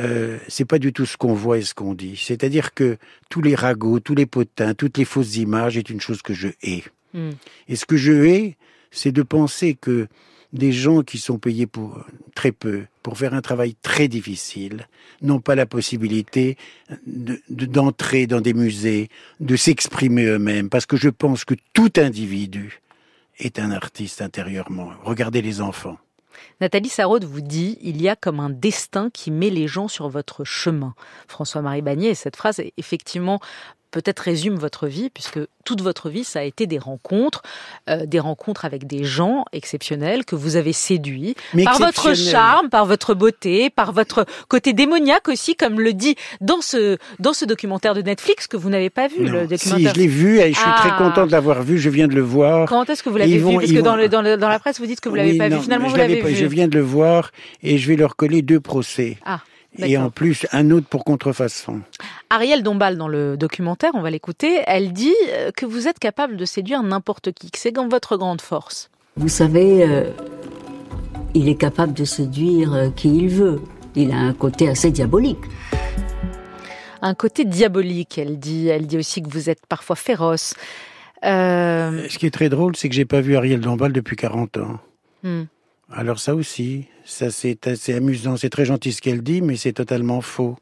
euh, 0.00 0.38
c'est 0.48 0.64
pas 0.64 0.78
du 0.78 0.92
tout 0.92 1.06
ce 1.06 1.16
qu'on 1.16 1.34
voit 1.34 1.58
et 1.58 1.62
ce 1.62 1.74
qu'on 1.74 1.94
dit. 1.94 2.16
C'est-à-dire 2.16 2.74
que 2.74 2.96
tous 3.28 3.42
les 3.42 3.54
ragots, 3.54 4.00
tous 4.00 4.14
les 4.14 4.26
potins, 4.26 4.74
toutes 4.74 4.98
les 4.98 5.04
fausses 5.04 5.36
images 5.36 5.76
est 5.76 5.90
une 5.90 6.00
chose 6.00 6.22
que 6.22 6.34
je 6.34 6.48
hais. 6.62 6.84
Hmm. 7.14 7.30
Et 7.68 7.76
ce 7.76 7.86
que 7.86 7.96
je 7.96 8.12
hais, 8.12 8.56
c'est 8.90 9.12
de 9.12 9.22
penser 9.22 9.74
que 9.74 10.08
des 10.52 10.72
gens 10.72 11.02
qui 11.02 11.18
sont 11.18 11.38
payés 11.38 11.66
pour 11.66 12.02
très 12.34 12.52
peu, 12.52 12.86
pour 13.02 13.18
faire 13.18 13.34
un 13.34 13.40
travail 13.42 13.74
très 13.82 14.08
difficile, 14.08 14.88
n'ont 15.20 15.40
pas 15.40 15.54
la 15.54 15.66
possibilité 15.66 16.56
de- 17.06 17.40
de- 17.50 17.66
d'entrer 17.66 18.26
dans 18.26 18.40
des 18.40 18.54
musées, 18.54 19.08
de 19.40 19.56
s'exprimer 19.56 20.24
eux-mêmes, 20.24 20.70
parce 20.70 20.86
que 20.86 20.96
je 20.96 21.10
pense 21.10 21.44
que 21.44 21.54
tout 21.74 21.92
individu 21.96 22.80
est 23.38 23.58
un 23.58 23.70
artiste 23.70 24.22
intérieurement. 24.22 24.90
Regardez 25.02 25.42
les 25.42 25.60
enfants. 25.60 25.98
Nathalie 26.60 26.88
Sarraute 26.88 27.24
vous 27.24 27.40
dit 27.40 27.78
il 27.82 28.00
y 28.00 28.08
a 28.08 28.16
comme 28.16 28.40
un 28.40 28.50
destin 28.50 29.10
qui 29.10 29.30
met 29.30 29.50
les 29.50 29.68
gens 29.68 29.88
sur 29.88 30.08
votre 30.08 30.44
chemin. 30.44 30.94
François-Marie 31.26 31.82
Bagné, 31.82 32.08
et 32.10 32.14
cette 32.14 32.36
phrase, 32.36 32.60
effectivement, 32.76 33.40
peut-être 33.90 34.20
résume 34.20 34.56
votre 34.56 34.86
vie, 34.86 35.10
puisque 35.10 35.38
toute 35.64 35.82
votre 35.82 36.08
vie, 36.08 36.24
ça 36.24 36.40
a 36.40 36.42
été 36.42 36.66
des 36.66 36.78
rencontres, 36.78 37.42
euh, 37.90 38.06
des 38.06 38.20
rencontres 38.20 38.64
avec 38.64 38.86
des 38.86 39.04
gens 39.04 39.44
exceptionnels 39.52 40.24
que 40.24 40.34
vous 40.36 40.56
avez 40.56 40.72
séduits, 40.72 41.34
Mais 41.54 41.64
par 41.64 41.78
votre 41.78 42.14
charme, 42.14 42.68
par 42.70 42.86
votre 42.86 43.14
beauté, 43.14 43.70
par 43.70 43.92
votre 43.92 44.24
côté 44.48 44.72
démoniaque 44.72 45.28
aussi, 45.28 45.56
comme 45.56 45.80
le 45.80 45.92
dit 45.92 46.16
dans 46.40 46.60
ce, 46.60 46.96
dans 47.18 47.32
ce 47.32 47.44
documentaire 47.44 47.94
de 47.94 48.02
Netflix 48.02 48.46
que 48.46 48.56
vous 48.56 48.70
n'avez 48.70 48.90
pas 48.90 49.08
vu, 49.08 49.24
Non. 49.24 49.46
le 49.50 49.56
Si, 49.56 49.86
je 49.86 49.94
l'ai 49.94 50.06
vu 50.06 50.38
et 50.40 50.52
je 50.52 50.58
suis 50.58 50.64
Ah. 50.66 50.76
très 50.78 50.96
content 50.96 51.26
de 51.26 51.32
l'avoir 51.32 51.62
vu. 51.62 51.78
Je 51.78 51.90
viens 51.90 52.08
de 52.08 52.14
le 52.14 52.22
voir. 52.22 52.68
Quand 52.68 52.88
est-ce 52.88 53.02
que 53.02 53.08
vous 53.10 53.16
l'avez 53.18 53.38
vu? 53.38 53.54
Parce 53.54 53.66
que 53.66 53.76
vont- 53.76 53.82
dans, 53.82 53.96
le- 53.96 54.08
dans, 54.08 54.22
le- 54.22 54.36
dans 54.36 54.48
la 54.48 54.58
presse, 54.58 54.78
vous 54.80 54.86
dites 54.86 55.00
que 55.00 55.08
vous 55.08 55.14
l'avez 55.16 55.32
Oui, 55.32 55.38
pas 55.38 55.48
non, 55.48 55.56
vu. 55.56 55.62
Finalement, 55.62 55.86
je 55.88 55.92
vous 55.92 55.98
l'avez 55.98 56.16
pas- 56.20 56.28
vu. 56.28 56.34
Je 56.34 56.46
viens 56.46 56.68
de 56.68 56.76
le 56.76 56.84
voir 56.84 57.30
et 57.62 57.78
je 57.78 57.88
vais 57.88 57.96
leur 57.96 58.16
coller 58.16 58.42
deux 58.42 58.60
procès. 58.60 59.18
Ah, 59.24 59.40
Et 59.78 59.96
en 59.96 60.10
plus, 60.10 60.46
un 60.52 60.70
autre 60.70 60.86
pour 60.88 61.04
contrefaçon. 61.04 61.80
Ariel 62.30 62.62
Dombal, 62.62 62.96
dans 62.96 63.08
le 63.08 63.36
documentaire, 63.36 63.92
on 63.94 64.00
va 64.00 64.10
l'écouter, 64.10 64.60
elle 64.66 64.92
dit 64.92 65.14
euh, 65.30 65.50
que 65.56 65.66
vous 65.66 65.88
êtes 65.88 65.98
capable 65.98 66.36
de 66.36 66.44
séduire 66.44 66.82
n'importe 66.82 67.32
qui, 67.32 67.50
que 67.50 67.58
c'est 67.58 67.70
dans 67.70 67.88
votre 67.88 68.16
grande 68.16 68.40
force. 68.40 68.90
Vous 69.16 69.28
savez, 69.28 69.84
euh, 69.84 70.10
il 71.34 71.48
est 71.48 71.56
capable 71.56 71.92
de 71.92 72.04
séduire 72.04 72.74
euh, 72.74 72.90
qui 72.90 73.16
il 73.16 73.28
veut. 73.28 73.60
Il 73.94 74.12
a 74.12 74.16
un 74.16 74.32
côté 74.32 74.68
assez 74.68 74.90
diabolique. 74.90 75.38
Un 77.02 77.14
côté 77.14 77.44
diabolique, 77.44 78.18
elle 78.18 78.38
dit. 78.38 78.68
Elle 78.68 78.86
dit 78.86 78.98
aussi 78.98 79.22
que 79.22 79.28
vous 79.28 79.50
êtes 79.50 79.66
parfois 79.66 79.96
féroce. 79.96 80.54
Euh, 81.24 82.06
Ce 82.08 82.18
qui 82.18 82.26
est 82.26 82.30
très 82.30 82.48
drôle, 82.48 82.76
c'est 82.76 82.88
que 82.88 82.94
j'ai 82.94 83.04
pas 83.04 83.20
vu 83.20 83.36
Ariel 83.36 83.60
Dombal 83.60 83.92
depuis 83.92 84.16
40 84.16 84.56
ans. 84.58 84.78
hmm. 85.22 85.42
Alors 85.90 86.20
ça 86.20 86.34
aussi, 86.34 86.84
ça 87.04 87.30
c'est 87.30 87.66
assez 87.66 87.94
amusant. 87.94 88.36
C'est 88.36 88.50
très 88.50 88.66
gentil 88.66 88.92
ce 88.92 89.00
qu'elle 89.00 89.22
dit, 89.22 89.40
mais 89.40 89.56
c'est 89.56 89.72
totalement 89.72 90.20
faux. 90.20 90.56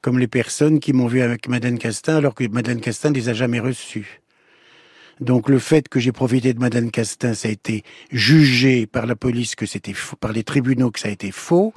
Comme 0.00 0.18
les 0.18 0.28
personnes 0.28 0.80
qui 0.80 0.92
m'ont 0.92 1.06
vu 1.06 1.20
avec 1.20 1.48
Madeleine 1.48 1.78
Castin, 1.78 2.16
alors 2.16 2.34
que 2.34 2.46
Madeleine 2.48 2.80
Castin 2.80 3.10
ne 3.10 3.14
les 3.14 3.28
a 3.28 3.34
jamais 3.34 3.60
reçues. 3.60 4.20
Donc 5.20 5.48
le 5.48 5.58
fait 5.58 5.88
que 5.88 6.00
j'ai 6.00 6.12
profité 6.12 6.54
de 6.54 6.58
Madeleine 6.58 6.90
Castin, 6.90 7.34
ça 7.34 7.48
a 7.48 7.50
été 7.50 7.84
jugé 8.10 8.86
par 8.86 9.06
la 9.06 9.14
police 9.14 9.54
que 9.54 9.66
c'était 9.66 9.92
faux, 9.92 10.16
par 10.16 10.32
les 10.32 10.42
tribunaux 10.42 10.90
que 10.90 11.00
ça 11.00 11.08
a 11.08 11.12
été 11.12 11.30
faux, 11.30 11.74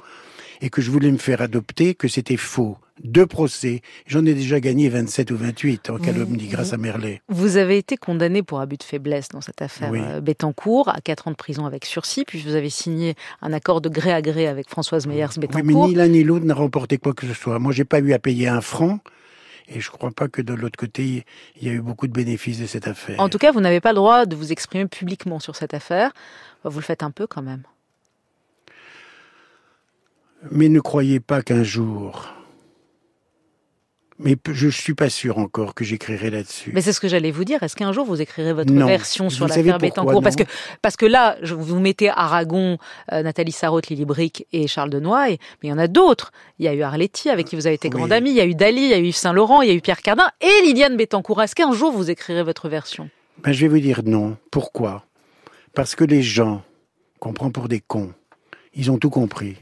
et 0.60 0.70
que 0.70 0.80
je 0.82 0.90
voulais 0.90 1.10
me 1.10 1.18
faire 1.18 1.40
adopter 1.42 1.94
que 1.94 2.08
c'était 2.08 2.36
faux. 2.36 2.76
Deux 3.04 3.26
procès. 3.26 3.80
J'en 4.06 4.26
ai 4.26 4.34
déjà 4.34 4.58
gagné 4.58 4.88
27 4.88 5.30
ou 5.30 5.36
28 5.36 5.90
en 5.90 5.98
calomnie 5.98 6.48
grâce 6.48 6.72
à 6.72 6.76
Merlet. 6.78 7.22
Vous 7.28 7.56
avez 7.56 7.78
été 7.78 7.96
condamné 7.96 8.42
pour 8.42 8.58
abus 8.60 8.76
de 8.76 8.82
faiblesse 8.82 9.28
dans 9.28 9.40
cette 9.40 9.62
affaire 9.62 9.90
Oui. 9.92 10.00
euh, 10.02 10.20
Bettencourt 10.20 10.88
à 10.88 11.00
4 11.00 11.28
ans 11.28 11.30
de 11.30 11.36
prison 11.36 11.64
avec 11.64 11.84
sursis, 11.84 12.24
puis 12.24 12.40
vous 12.40 12.56
avez 12.56 12.70
signé 12.70 13.14
un 13.40 13.52
accord 13.52 13.80
de 13.80 13.88
gré 13.88 14.12
à 14.12 14.20
gré 14.20 14.48
avec 14.48 14.68
Françoise 14.68 15.06
Oui, 15.06 15.12
Meyers-Bettencourt. 15.14 15.62
mais 15.64 15.88
ni 15.90 15.94
l'un 15.94 16.08
ni 16.08 16.24
l'autre 16.24 16.44
n'a 16.44 16.54
remporté 16.54 16.98
quoi 16.98 17.12
que 17.14 17.24
ce 17.26 17.34
soit. 17.34 17.60
Moi, 17.60 17.72
j'ai 17.72 17.84
pas 17.84 18.00
eu 18.00 18.12
à 18.12 18.18
payer 18.18 18.48
un 18.48 18.60
franc. 18.60 18.98
Et 19.70 19.80
je 19.80 19.90
crois 19.90 20.10
pas 20.10 20.28
que 20.28 20.40
de 20.40 20.54
l'autre 20.54 20.78
côté, 20.78 21.24
il 21.60 21.68
y 21.68 21.70
a 21.70 21.74
eu 21.74 21.80
beaucoup 21.82 22.06
de 22.06 22.12
bénéfices 22.12 22.58
de 22.58 22.64
cette 22.66 22.88
affaire. 22.88 23.20
En 23.20 23.28
tout 23.28 23.36
cas, 23.36 23.52
vous 23.52 23.60
n'avez 23.60 23.80
pas 23.82 23.90
le 23.92 23.96
droit 23.96 24.24
de 24.24 24.34
vous 24.34 24.50
exprimer 24.50 24.86
publiquement 24.86 25.40
sur 25.40 25.54
cette 25.56 25.74
affaire. 25.74 26.10
Vous 26.64 26.78
le 26.78 26.84
faites 26.84 27.02
un 27.02 27.10
peu 27.10 27.26
quand 27.26 27.42
même. 27.42 27.62
Mais 30.50 30.68
ne 30.68 30.80
croyez 30.80 31.20
pas 31.20 31.42
qu'un 31.42 31.62
jour. 31.62 32.28
Mais 34.20 34.36
je 34.50 34.68
suis 34.68 34.94
pas 34.94 35.10
sûr 35.10 35.38
encore 35.38 35.74
que 35.76 35.84
j'écrirai 35.84 36.30
là-dessus. 36.30 36.72
Mais 36.74 36.80
c'est 36.80 36.92
ce 36.92 36.98
que 36.98 37.06
j'allais 37.06 37.30
vous 37.30 37.44
dire. 37.44 37.62
Est-ce 37.62 37.76
qu'un 37.76 37.92
jour 37.92 38.04
vous 38.04 38.20
écrirez 38.20 38.52
votre 38.52 38.72
Non. 38.72 38.86
version 38.86 39.30
sur 39.30 39.46
l'affaire 39.46 39.78
Bettencourt? 39.78 40.22
Parce 40.22 40.34
que 40.34 40.42
parce 40.82 40.96
que 40.96 41.06
là, 41.06 41.36
vous 41.44 41.78
mettez 41.78 42.08
Aragon, 42.08 42.78
euh, 43.12 43.22
Nathalie 43.22 43.52
Sarraute, 43.52 43.86
Lily 43.88 44.04
Brick 44.04 44.44
et 44.52 44.66
Charles 44.66 44.90
Denoy, 44.90 45.38
mais 45.62 45.68
il 45.68 45.68
y 45.68 45.72
en 45.72 45.78
a 45.78 45.86
d'autres. 45.86 46.32
Il 46.58 46.64
y 46.64 46.68
a 46.68 46.74
eu 46.74 46.82
Arletty 46.82 47.30
avec 47.30 47.46
qui 47.46 47.54
vous 47.54 47.68
avez 47.68 47.76
été 47.76 47.86
Oui. 47.88 47.94
grande 47.94 48.10
amie. 48.12 48.30
Il 48.30 48.36
y 48.36 48.40
a 48.40 48.44
eu 48.46 48.56
Dali, 48.56 48.82
il 48.82 48.88
y 48.90 48.94
a 48.94 48.98
eu 48.98 49.04
Yves 49.06 49.14
Saint 49.14 49.32
Laurent, 49.32 49.62
il 49.62 49.68
y 49.68 49.70
a 49.70 49.74
eu 49.74 49.80
Pierre 49.80 50.02
Cardin 50.02 50.26
et 50.40 50.66
Liliane 50.66 50.96
Bettencourt. 50.96 51.40
Est-ce 51.40 51.54
qu'un 51.54 51.70
jour 51.72 51.92
vous 51.92 52.10
écrirez 52.10 52.42
votre 52.42 52.68
version? 52.68 53.10
Ben, 53.44 53.52
je 53.52 53.60
vais 53.60 53.68
vous 53.68 53.78
dire 53.78 54.00
non. 54.04 54.36
Pourquoi? 54.50 55.04
Parce 55.74 55.94
que 55.94 56.02
les 56.02 56.22
gens 56.22 56.62
qu'on 57.20 57.32
prend 57.32 57.52
pour 57.52 57.68
des 57.68 57.78
cons, 57.80 58.12
ils 58.74 58.90
ont 58.90 58.98
tout 58.98 59.10
compris. 59.10 59.54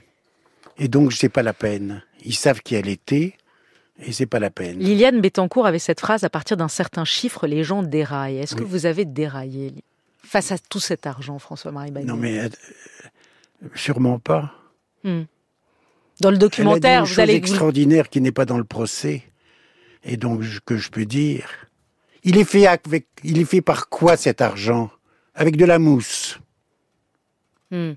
Et 0.79 0.89
donc, 0.89 1.13
c'est 1.13 1.29
pas 1.29 1.43
la 1.43 1.53
peine. 1.53 2.03
Ils 2.25 2.35
savent 2.35 2.61
qui 2.61 2.75
elle 2.75 2.89
était, 2.89 3.35
et 3.99 4.13
c'est 4.13 4.27
pas 4.27 4.39
la 4.39 4.51
peine. 4.51 4.79
Liliane 4.79 5.21
Bettencourt 5.21 5.67
avait 5.67 5.79
cette 5.79 6.01
phrase 6.01 6.25
à 6.25 6.31
partir 6.31 6.57
d'un 6.57 6.69
certain 6.69 7.05
chiffre, 7.05 7.47
les 7.47 7.65
gens 7.65 7.83
déraillent. 7.83 8.39
Est-ce 8.39 8.55
que 8.55 8.65
vous 8.65 8.87
avez 8.87 9.05
déraillé 9.05 9.73
face 10.23 10.53
à 10.53 10.59
tout 10.59 10.81
cet 10.81 11.07
argent, 11.07 11.39
François-Marie 11.39 11.93
Bagné? 11.93 12.07
Non, 12.07 12.17
mais 12.17 12.39
euh, 12.39 12.49
sûrement 13.75 14.19
pas. 14.19 14.53
Hmm. 15.05 15.23
Dans 16.21 16.31
le 16.31 16.37
Elle 16.37 16.37
a 16.37 16.39
dit 16.39 16.39
documentaire, 16.39 17.01
une 17.01 17.05
vous 17.07 17.11
chose 17.11 17.21
allez 17.21 17.35
extraordinaire 17.35 18.09
qui 18.09 18.21
n'est 18.21 18.33
pas 18.33 18.45
dans 18.45 18.59
le 18.59 18.65
procès, 18.65 19.23
et 20.05 20.17
donc 20.17 20.43
que 20.65 20.77
je 20.77 20.91
peux 20.91 21.07
dire. 21.07 21.49
Il 22.25 22.39
est 22.39 22.45
fait 22.45 22.67
avec, 22.67 23.07
il 23.23 23.39
est 23.39 23.45
fait 23.45 23.63
par 23.63 23.89
quoi 23.89 24.17
cet 24.17 24.41
argent? 24.41 24.91
Avec 25.35 25.57
de 25.57 25.65
la 25.65 25.79
mousse. 25.79 26.41
Hmm. 27.71 27.93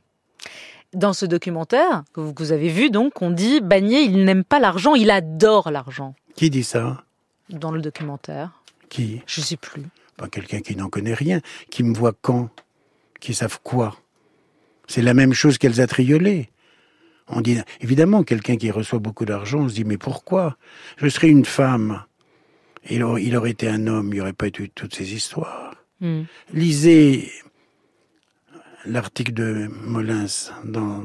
Dans 0.94 1.14
ce 1.14 1.26
documentaire 1.26 2.04
que 2.14 2.20
vous, 2.20 2.52
avez 2.52 2.70
vu, 2.70 2.90
donc, 2.90 3.22
on 3.22 3.30
dit 3.30 3.62
Bagné, 3.62 4.02
il 4.02 4.26
n'aime 4.26 4.44
pas 4.44 4.60
l'argent, 4.60 4.96
il 4.96 5.12
adore 5.12 5.70
l'argent. 5.70 6.16
Qui 6.36 6.50
dit 6.50 6.64
ça? 6.64 7.04
Dans 7.50 7.72
le 7.72 7.82
documentaire, 7.82 8.62
Qui? 8.90 9.22
Je 9.28 9.42
sais 9.42 9.58
plus. 9.58 9.84
Pas 10.18 10.28
quelqu'un 10.28 10.62
qui 10.62 10.76
n'en 10.76 10.90
connaît 10.90 11.14
rien, 11.14 11.42
qui 11.70 11.84
me 11.84 11.94
voit 11.94 12.14
quand, 12.22 12.50
qui 13.20 13.34
savent 13.34 13.60
quoi. 13.62 13.96
C'est 14.88 15.02
la 15.02 15.14
même 15.14 15.34
chose 15.34 15.58
qu'Elsa 15.58 15.86
Triolet. 15.86 16.50
On 17.28 17.42
dit 17.42 17.60
évidemment 17.82 18.24
quelqu'un 18.24 18.58
qui 18.58 18.72
reçoit 18.72 19.00
beaucoup 19.00 19.26
d'argent, 19.26 19.60
on 19.60 19.70
se 19.70 19.76
dit 19.76 19.86
mais 19.86 19.98
pourquoi? 19.98 20.58
Je 20.98 21.08
serais 21.08 21.30
une 21.30 21.46
femme. 21.46 22.04
Il 22.90 23.04
aurait, 23.04 23.24
il 23.24 23.36
aurait 23.38 23.52
été 23.52 23.68
un 23.68 23.86
homme, 23.86 24.08
il 24.08 24.16
n'y 24.16 24.22
aurait 24.22 24.34
pas 24.34 24.48
eu 24.48 24.70
toutes 24.70 24.96
ces 24.96 25.14
histoires. 25.14 25.76
Hmm. 26.02 26.24
Lisez 26.54 27.32
l'article 28.86 29.34
de 29.34 29.68
Molins 29.84 30.52
dans 30.64 31.04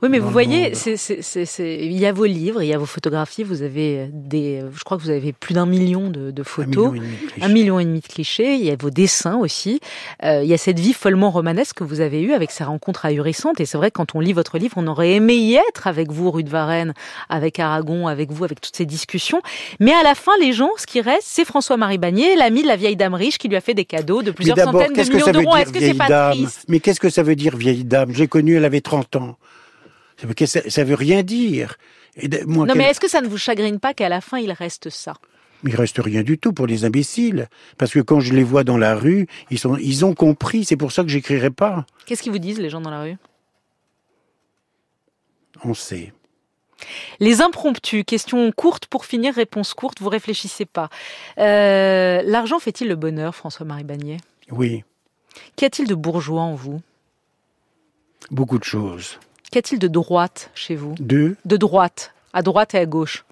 Oui, 0.00 0.08
mais 0.10 0.20
vous 0.20 0.30
voyez, 0.30 0.66
monde. 0.66 0.74
c'est, 0.74 0.96
c'est, 0.96 1.22
c'est, 1.22 1.44
c'est- 1.44 1.78
il 1.84 1.98
y 1.98 2.06
a 2.06 2.12
vos 2.12 2.24
livres, 2.24 2.62
il 2.62 2.68
y 2.68 2.72
a 2.72 2.78
vos 2.78 2.86
photographies, 2.86 3.42
vous 3.42 3.62
avez 3.62 4.08
des, 4.12 4.62
je 4.72 4.84
crois 4.84 4.96
que 4.96 5.02
vous 5.02 5.10
avez 5.10 5.32
plus 5.32 5.54
d'un 5.54 5.66
million 5.66 6.08
de, 6.08 6.30
de 6.30 6.40
un 6.40 6.44
photos. 6.44 6.92
Un 7.40 7.48
million 7.48 7.80
et 7.80 7.84
demi 7.84 7.98
de 7.98 8.06
clichés, 8.06 8.54
il 8.54 8.64
y 8.64 8.70
a 8.70 8.76
vos 8.78 8.90
dessins 8.90 9.36
aussi, 9.36 9.80
Euh, 10.22 10.42
il 10.44 10.48
y 10.48 10.54
a 10.54 10.58
cette 10.58 10.78
vie 10.78 10.92
follement 10.92 11.30
romanesque 11.30 11.78
que 11.78 11.84
vous 11.84 12.00
avez 12.00 12.22
eue 12.22 12.32
avec 12.32 12.52
ces 12.52 12.62
rencontres 12.62 13.06
ahurissantes, 13.06 13.60
et 13.60 13.66
c'est 13.66 13.76
vrai 13.76 13.90
que 13.90 13.96
quand 13.96 14.14
on 14.14 14.20
lit 14.20 14.32
votre 14.32 14.56
livre, 14.58 14.74
on 14.76 14.86
aurait 14.86 15.12
aimé 15.14 15.34
y 15.34 15.54
être 15.56 15.88
avec 15.88 16.12
vous, 16.12 16.30
rue 16.30 16.44
de 16.44 16.50
Varennes, 16.50 16.94
avec 17.28 17.58
Aragon, 17.58 18.06
avec 18.06 18.30
vous, 18.30 18.44
avec 18.44 18.60
toutes 18.60 18.76
ces 18.76 18.86
discussions, 18.86 19.42
mais 19.80 19.92
à 19.92 20.04
la 20.04 20.14
fin, 20.14 20.32
les 20.40 20.52
gens, 20.52 20.70
ce 20.76 20.86
qui 20.86 21.00
reste, 21.00 21.24
c'est 21.26 21.44
François-Marie 21.44 21.98
Bagné, 21.98 22.36
l'ami 22.36 22.62
de 22.62 22.68
la 22.68 22.76
vieille 22.76 22.96
dame 22.96 23.14
riche 23.14 23.38
qui 23.38 23.48
lui 23.48 23.56
a 23.56 23.60
fait 23.60 23.74
des 23.74 23.84
cadeaux 23.84 24.22
de 24.22 24.30
plusieurs 24.30 24.56
centaines 24.58 24.92
de 24.92 25.02
millions 25.02 25.32
d'euros, 25.32 25.56
est-ce 25.56 25.72
que 25.72 25.80
c'est 25.80 25.94
pas 25.94 26.06
dame? 26.08 26.32
triste? 26.34 26.64
Mais 26.68 26.78
qu'est-ce 26.78 27.00
que 27.00 27.10
ça 27.10 27.24
veut 27.24 27.34
dire 27.36 27.56
vieille 27.56 27.82
dame? 27.84 28.12
J'ai 28.14 28.28
connu, 28.28 28.54
elle 28.56 28.64
avait 28.64 28.80
30 28.80 29.16
ans. 29.16 29.36
Ça 30.20 30.26
veut, 30.26 30.34
ça, 30.46 30.84
rien 30.96 31.22
dire. 31.22 31.76
Et 32.16 32.28
de- 32.28 32.44
moi, 32.44 32.66
Non, 32.66 32.72
quel- 32.74 32.82
mais 32.82 32.90
est-ce 32.90 33.00
que 33.00 33.08
ça 33.08 33.20
ne 33.20 33.28
vous 33.28 33.38
chagrine 33.38 33.78
pas 33.78 33.94
qu'à 33.94 34.08
la 34.08 34.20
fin, 34.20 34.38
il 34.38 34.50
reste 34.52 34.90
ça? 34.90 35.14
Il 35.64 35.74
reste 35.74 35.98
rien 35.98 36.22
du 36.22 36.38
tout 36.38 36.52
pour 36.52 36.66
les 36.66 36.84
imbéciles. 36.84 37.48
Parce 37.78 37.92
que 37.92 38.00
quand 38.00 38.20
je 38.20 38.32
les 38.34 38.44
vois 38.44 38.64
dans 38.64 38.78
la 38.78 38.94
rue, 38.96 39.26
ils, 39.50 39.58
sont, 39.58 39.76
ils 39.76 40.04
ont 40.04 40.14
compris. 40.14 40.64
C'est 40.64 40.76
pour 40.76 40.92
ça 40.92 41.02
que 41.02 41.08
j'écrirai 41.08 41.50
pas. 41.50 41.86
Qu'est-ce 42.06 42.22
qu'ils 42.22 42.32
vous 42.32 42.38
disent, 42.38 42.58
les 42.60 42.70
gens 42.70 42.80
dans 42.80 42.90
la 42.90 43.02
rue? 43.02 43.16
On 45.64 45.74
sait. 45.74 46.12
Les 47.18 47.40
impromptus, 47.40 48.04
question 48.06 48.52
courte 48.52 48.86
pour 48.86 49.04
finir, 49.04 49.34
réponse 49.34 49.74
courte, 49.74 50.00
vous 50.00 50.08
réfléchissez 50.08 50.64
pas. 50.64 50.90
Euh, 51.38 52.22
L'argent 52.24 52.60
fait-il 52.60 52.86
le 52.86 52.94
bonheur, 52.94 53.34
François-Marie 53.34 53.82
Bagné 53.82 54.18
Oui, 54.52 54.84
Qu'y 55.56 55.64
a-t-il 55.64 55.88
de 55.88 55.94
bourgeois 55.96 56.42
en 56.42 56.54
vous? 56.54 56.80
Beaucoup 58.30 58.58
de 58.58 58.64
choses. 58.64 59.18
Qu'y 59.50 59.58
a-t-il 59.58 59.78
de 59.78 59.88
droite 59.88 60.50
chez 60.54 60.76
vous 60.76 60.94
Deux, 61.00 61.36
De 61.44 61.56
droite, 61.56 62.12
à 62.32 62.42
droite 62.42 62.74
et 62.74 62.78
à 62.78 62.86
gauche. 62.86 63.24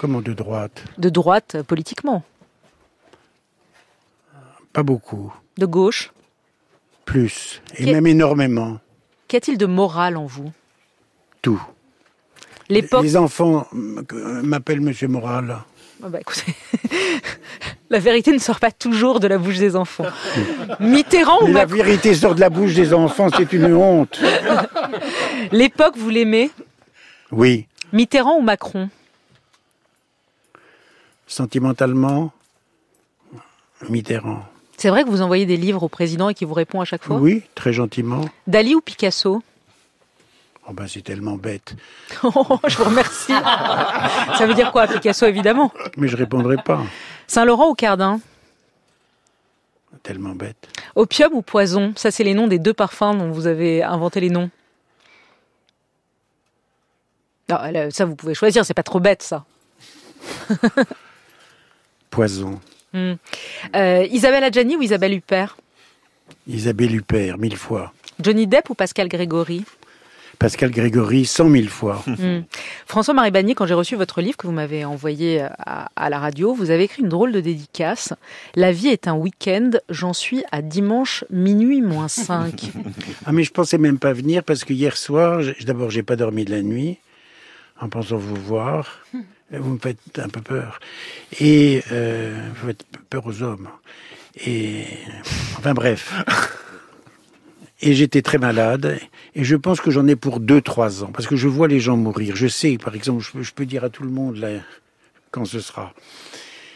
comment 0.00 0.20
de 0.20 0.32
droite 0.32 0.84
De 0.98 1.08
droite, 1.08 1.54
euh, 1.56 1.62
politiquement. 1.62 2.22
Pas 4.72 4.82
beaucoup. 4.82 5.32
De 5.58 5.66
gauche. 5.66 6.12
Plus. 7.04 7.60
Et 7.76 7.92
même 7.92 8.06
énormément. 8.06 8.78
Qu'y 9.28 9.36
a-t-il 9.36 9.58
de 9.58 9.66
moral 9.66 10.16
en 10.16 10.26
vous 10.26 10.52
Tout. 11.42 11.60
L'époque. 12.68 13.02
Les 13.02 13.16
enfants 13.16 13.66
euh, 13.74 14.42
m'appellent 14.42 14.80
Monsieur 14.80 15.08
Moral. 15.08 15.58
Ah 16.02 16.08
bah, 16.08 16.18
écoutez, 16.20 16.54
la 17.90 17.98
vérité 17.98 18.32
ne 18.32 18.38
sort 18.38 18.58
pas 18.58 18.70
toujours 18.70 19.20
de 19.20 19.28
la 19.28 19.38
bouche 19.38 19.58
des 19.58 19.76
enfants. 19.76 20.06
Mitterrand 20.80 21.42
ou 21.42 21.46
Mais 21.46 21.52
la 21.52 21.66
Macron 21.66 21.76
vérité 21.76 22.14
sort 22.14 22.34
de 22.34 22.40
la 22.40 22.50
bouche 22.50 22.74
des 22.74 22.94
enfants, 22.94 23.28
c'est 23.36 23.52
une 23.52 23.74
honte. 23.74 24.18
L'époque, 25.52 25.96
vous 25.96 26.08
l'aimez? 26.08 26.50
Oui, 27.30 27.66
Mitterrand 27.92 28.36
ou 28.36 28.42
Macron? 28.42 28.88
Sentimentalement, 31.26 32.32
Mitterrand. 33.88 34.44
C'est 34.76 34.88
vrai 34.88 35.04
que 35.04 35.10
vous 35.10 35.20
envoyez 35.20 35.44
des 35.44 35.58
livres 35.58 35.82
au 35.82 35.88
président 35.88 36.30
et 36.30 36.34
qu'il 36.34 36.46
vous 36.46 36.54
répond 36.54 36.80
à 36.80 36.84
chaque 36.86 37.04
fois? 37.04 37.16
Oui, 37.16 37.42
très 37.54 37.72
gentiment. 37.72 38.24
Dali 38.46 38.74
ou 38.74 38.80
Picasso? 38.80 39.42
Oh 40.70 40.72
ben 40.72 40.86
c'est 40.86 41.02
tellement 41.02 41.34
bête. 41.34 41.74
Oh, 42.22 42.60
Je 42.68 42.76
vous 42.76 42.84
remercie. 42.84 43.32
Ça 43.32 44.46
veut 44.46 44.54
dire 44.54 44.70
quoi, 44.70 44.86
Picasso, 44.86 45.26
évidemment 45.26 45.72
Mais 45.96 46.06
je 46.06 46.16
répondrai 46.16 46.58
pas. 46.58 46.84
Saint-Laurent 47.26 47.70
ou 47.70 47.74
Cardin 47.74 48.20
Tellement 50.04 50.36
bête. 50.36 50.68
Opium 50.94 51.32
ou 51.34 51.42
poison 51.42 51.92
Ça, 51.96 52.12
c'est 52.12 52.22
les 52.22 52.34
noms 52.34 52.46
des 52.46 52.60
deux 52.60 52.72
parfums 52.72 53.16
dont 53.18 53.32
vous 53.32 53.48
avez 53.48 53.82
inventé 53.82 54.20
les 54.20 54.30
noms. 54.30 54.48
Non, 57.48 57.58
là, 57.72 57.90
ça, 57.90 58.04
vous 58.04 58.14
pouvez 58.14 58.34
choisir, 58.34 58.64
c'est 58.64 58.72
pas 58.72 58.84
trop 58.84 59.00
bête, 59.00 59.24
ça. 59.24 59.44
Poison. 62.10 62.60
Hmm. 62.92 63.14
Euh, 63.74 64.06
Isabelle 64.08 64.44
Adjani 64.44 64.76
ou 64.76 64.82
Isabelle 64.82 65.14
Huppert 65.14 65.56
Isabelle 66.46 66.94
Huppert, 66.94 67.38
mille 67.38 67.56
fois. 67.56 67.92
Johnny 68.20 68.46
Depp 68.46 68.70
ou 68.70 68.74
Pascal 68.74 69.08
Grégory 69.08 69.64
Pascal 70.40 70.70
Grégory, 70.70 71.26
cent 71.26 71.48
mille 71.48 71.68
fois. 71.68 72.02
Hmm. 72.20 72.42
François-Marie 72.86 73.30
Bagné, 73.30 73.54
quand 73.54 73.66
j'ai 73.66 73.74
reçu 73.74 73.94
votre 73.94 74.20
livre 74.20 74.36
que 74.36 74.46
vous 74.46 74.52
m'avez 74.52 74.84
envoyé 74.84 75.40
à, 75.40 75.90
à 75.96 76.10
la 76.10 76.18
radio, 76.18 76.52
vous 76.52 76.70
avez 76.70 76.84
écrit 76.84 77.02
une 77.02 77.08
drôle 77.08 77.32
de 77.32 77.40
dédicace. 77.40 78.12
La 78.56 78.72
vie 78.72 78.88
est 78.88 79.08
un 79.08 79.14
week-end, 79.14 79.70
j'en 79.88 80.12
suis 80.12 80.42
à 80.50 80.60
dimanche 80.60 81.24
minuit 81.30 81.80
moins 81.80 82.08
5. 82.08 82.72
Ah 83.26 83.32
mais 83.32 83.44
je 83.44 83.52
pensais 83.52 83.78
même 83.78 83.98
pas 83.98 84.12
venir 84.12 84.42
parce 84.42 84.64
que 84.64 84.72
hier 84.72 84.96
soir, 84.96 85.40
d'abord 85.64 85.90
j'ai 85.90 86.02
pas 86.02 86.16
dormi 86.16 86.44
de 86.44 86.50
la 86.50 86.62
nuit 86.62 86.98
en 87.80 87.88
pensant 87.88 88.16
vous 88.16 88.36
voir. 88.36 89.00
Vous 89.52 89.70
me 89.70 89.78
faites 89.78 90.18
un 90.18 90.28
peu 90.28 90.40
peur. 90.40 90.80
Et 91.40 91.82
euh, 91.92 92.48
vous 92.56 92.68
faites 92.68 92.84
peur 93.08 93.26
aux 93.26 93.42
hommes. 93.42 93.68
Et 94.44 94.84
enfin 95.58 95.74
bref. 95.74 96.12
Et 97.82 97.94
j'étais 97.94 98.22
très 98.22 98.38
malade. 98.38 98.98
Et 99.34 99.44
je 99.44 99.56
pense 99.56 99.80
que 99.80 99.90
j'en 99.90 100.06
ai 100.06 100.16
pour 100.16 100.40
deux, 100.40 100.60
trois 100.60 101.02
ans. 101.02 101.10
Parce 101.12 101.26
que 101.26 101.36
je 101.36 101.48
vois 101.48 101.66
les 101.68 101.80
gens 101.80 101.96
mourir. 101.96 102.36
Je 102.36 102.46
sais, 102.46 102.76
par 102.78 102.94
exemple, 102.94 103.22
je 103.22 103.32
peux, 103.32 103.42
je 103.42 103.52
peux 103.54 103.66
dire 103.66 103.84
à 103.84 103.90
tout 103.90 104.02
le 104.02 104.10
monde 104.10 104.36
là, 104.36 104.60
quand 105.30 105.44
ce 105.46 105.60
sera. 105.60 105.94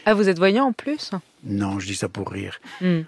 Ah, 0.05 0.13
vous 0.13 0.29
êtes 0.29 0.37
voyant 0.37 0.65
en 0.65 0.73
plus? 0.73 1.11
Non, 1.43 1.79
je 1.79 1.85
dis 1.87 1.95
ça 1.95 2.09
pour 2.09 2.31
rire. 2.31 2.59
Hmm. 2.81 3.01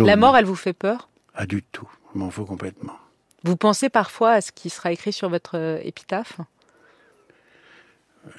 La 0.00 0.16
mort, 0.16 0.36
elle 0.36 0.44
vous 0.44 0.56
fait 0.56 0.72
peur? 0.72 1.08
Ah, 1.34 1.46
du 1.46 1.62
tout. 1.62 1.88
Je 2.14 2.18
m'en 2.18 2.30
fous 2.30 2.44
complètement. 2.44 2.96
Vous 3.44 3.56
pensez 3.56 3.88
parfois 3.88 4.32
à 4.32 4.40
ce 4.40 4.52
qui 4.52 4.68
sera 4.70 4.92
écrit 4.92 5.12
sur 5.12 5.28
votre 5.28 5.56
euh, 5.56 5.78
épitaphe? 5.82 6.38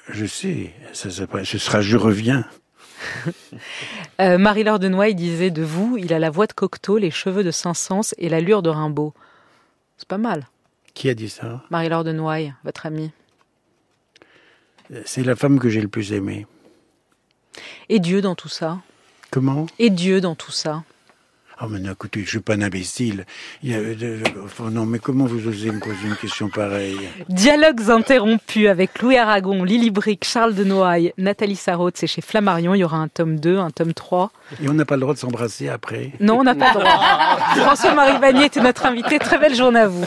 Je 0.08 0.26
sais. 0.26 0.72
Ça, 0.92 1.10
ça- 1.10 1.26
ce 1.44 1.58
sera 1.58 1.80
je 1.80 1.96
reviens. 1.96 2.44
Euh, 4.20 4.38
Marie-Laure 4.38 4.78
de 4.78 4.88
Noailles 4.88 5.14
disait 5.14 5.50
de 5.50 5.62
vous, 5.62 5.96
il 5.96 6.12
a 6.12 6.18
la 6.18 6.30
voix 6.30 6.46
de 6.46 6.52
Cocteau, 6.52 6.98
les 6.98 7.10
cheveux 7.10 7.42
de 7.42 7.50
Saint-Saëns 7.50 8.14
et 8.18 8.28
l'allure 8.28 8.62
de 8.62 8.70
Rimbaud. 8.70 9.14
C'est 9.96 10.06
pas 10.06 10.18
mal. 10.18 10.46
Qui 10.94 11.08
a 11.08 11.14
dit 11.14 11.28
ça? 11.28 11.62
Marie-Laure 11.70 12.04
de 12.04 12.12
Noailles, 12.12 12.54
votre 12.62 12.86
amie. 12.86 13.10
C'est 15.04 15.24
la 15.24 15.34
femme 15.34 15.58
que 15.58 15.68
j'ai 15.68 15.80
le 15.80 15.88
plus 15.88 16.12
aimée. 16.12 16.46
Et 17.88 17.98
Dieu 17.98 18.20
dans 18.20 18.34
tout 18.34 18.48
ça 18.48 18.78
Comment? 19.30 19.66
Et 19.78 19.90
Dieu 19.90 20.20
dans 20.20 20.34
tout 20.34 20.52
ça 20.52 20.84
Ah, 21.64 21.68
mais 21.70 21.78
non, 21.78 21.92
écoutez, 21.92 22.22
je 22.24 22.28
suis 22.28 22.40
pas 22.40 22.54
un 22.54 22.62
imbécile. 22.62 23.24
Il 23.62 23.70
y 23.70 23.74
a, 23.74 23.78
euh, 23.78 24.18
enfin, 24.44 24.68
non, 24.72 24.84
mais 24.84 24.98
comment 24.98 25.26
vous 25.26 25.46
osez 25.46 25.70
me 25.70 25.78
poser 25.78 26.08
une 26.08 26.16
question 26.16 26.48
pareille 26.48 26.98
Dialogues 27.28 27.88
interrompus 27.88 28.66
avec 28.66 29.00
Louis 29.00 29.16
Aragon, 29.16 29.62
Lily 29.62 29.90
Brick, 29.90 30.24
Charles 30.24 30.56
de 30.56 30.64
Noailles, 30.64 31.12
Nathalie 31.18 31.54
Sarraute, 31.54 31.96
c'est 31.96 32.08
chez 32.08 32.20
Flammarion. 32.20 32.74
Il 32.74 32.78
y 32.78 32.84
aura 32.84 32.96
un 32.96 33.06
tome 33.06 33.38
2, 33.38 33.58
un 33.58 33.70
tome 33.70 33.94
3. 33.94 34.32
Et 34.60 34.68
on 34.68 34.74
n'a 34.74 34.84
pas 34.84 34.96
le 34.96 35.02
droit 35.02 35.14
de 35.14 35.20
s'embrasser 35.20 35.68
après 35.68 36.10
Non, 36.18 36.40
on 36.40 36.42
n'a 36.42 36.56
pas 36.56 36.72
le 36.74 36.80
droit. 36.80 37.38
François-Marie 37.64 38.18
Vanier 38.20 38.46
était 38.46 38.60
notre 38.60 38.84
invité. 38.84 39.20
Très 39.20 39.38
belle 39.38 39.54
journée 39.54 39.80
à 39.80 39.86
vous. 39.86 40.04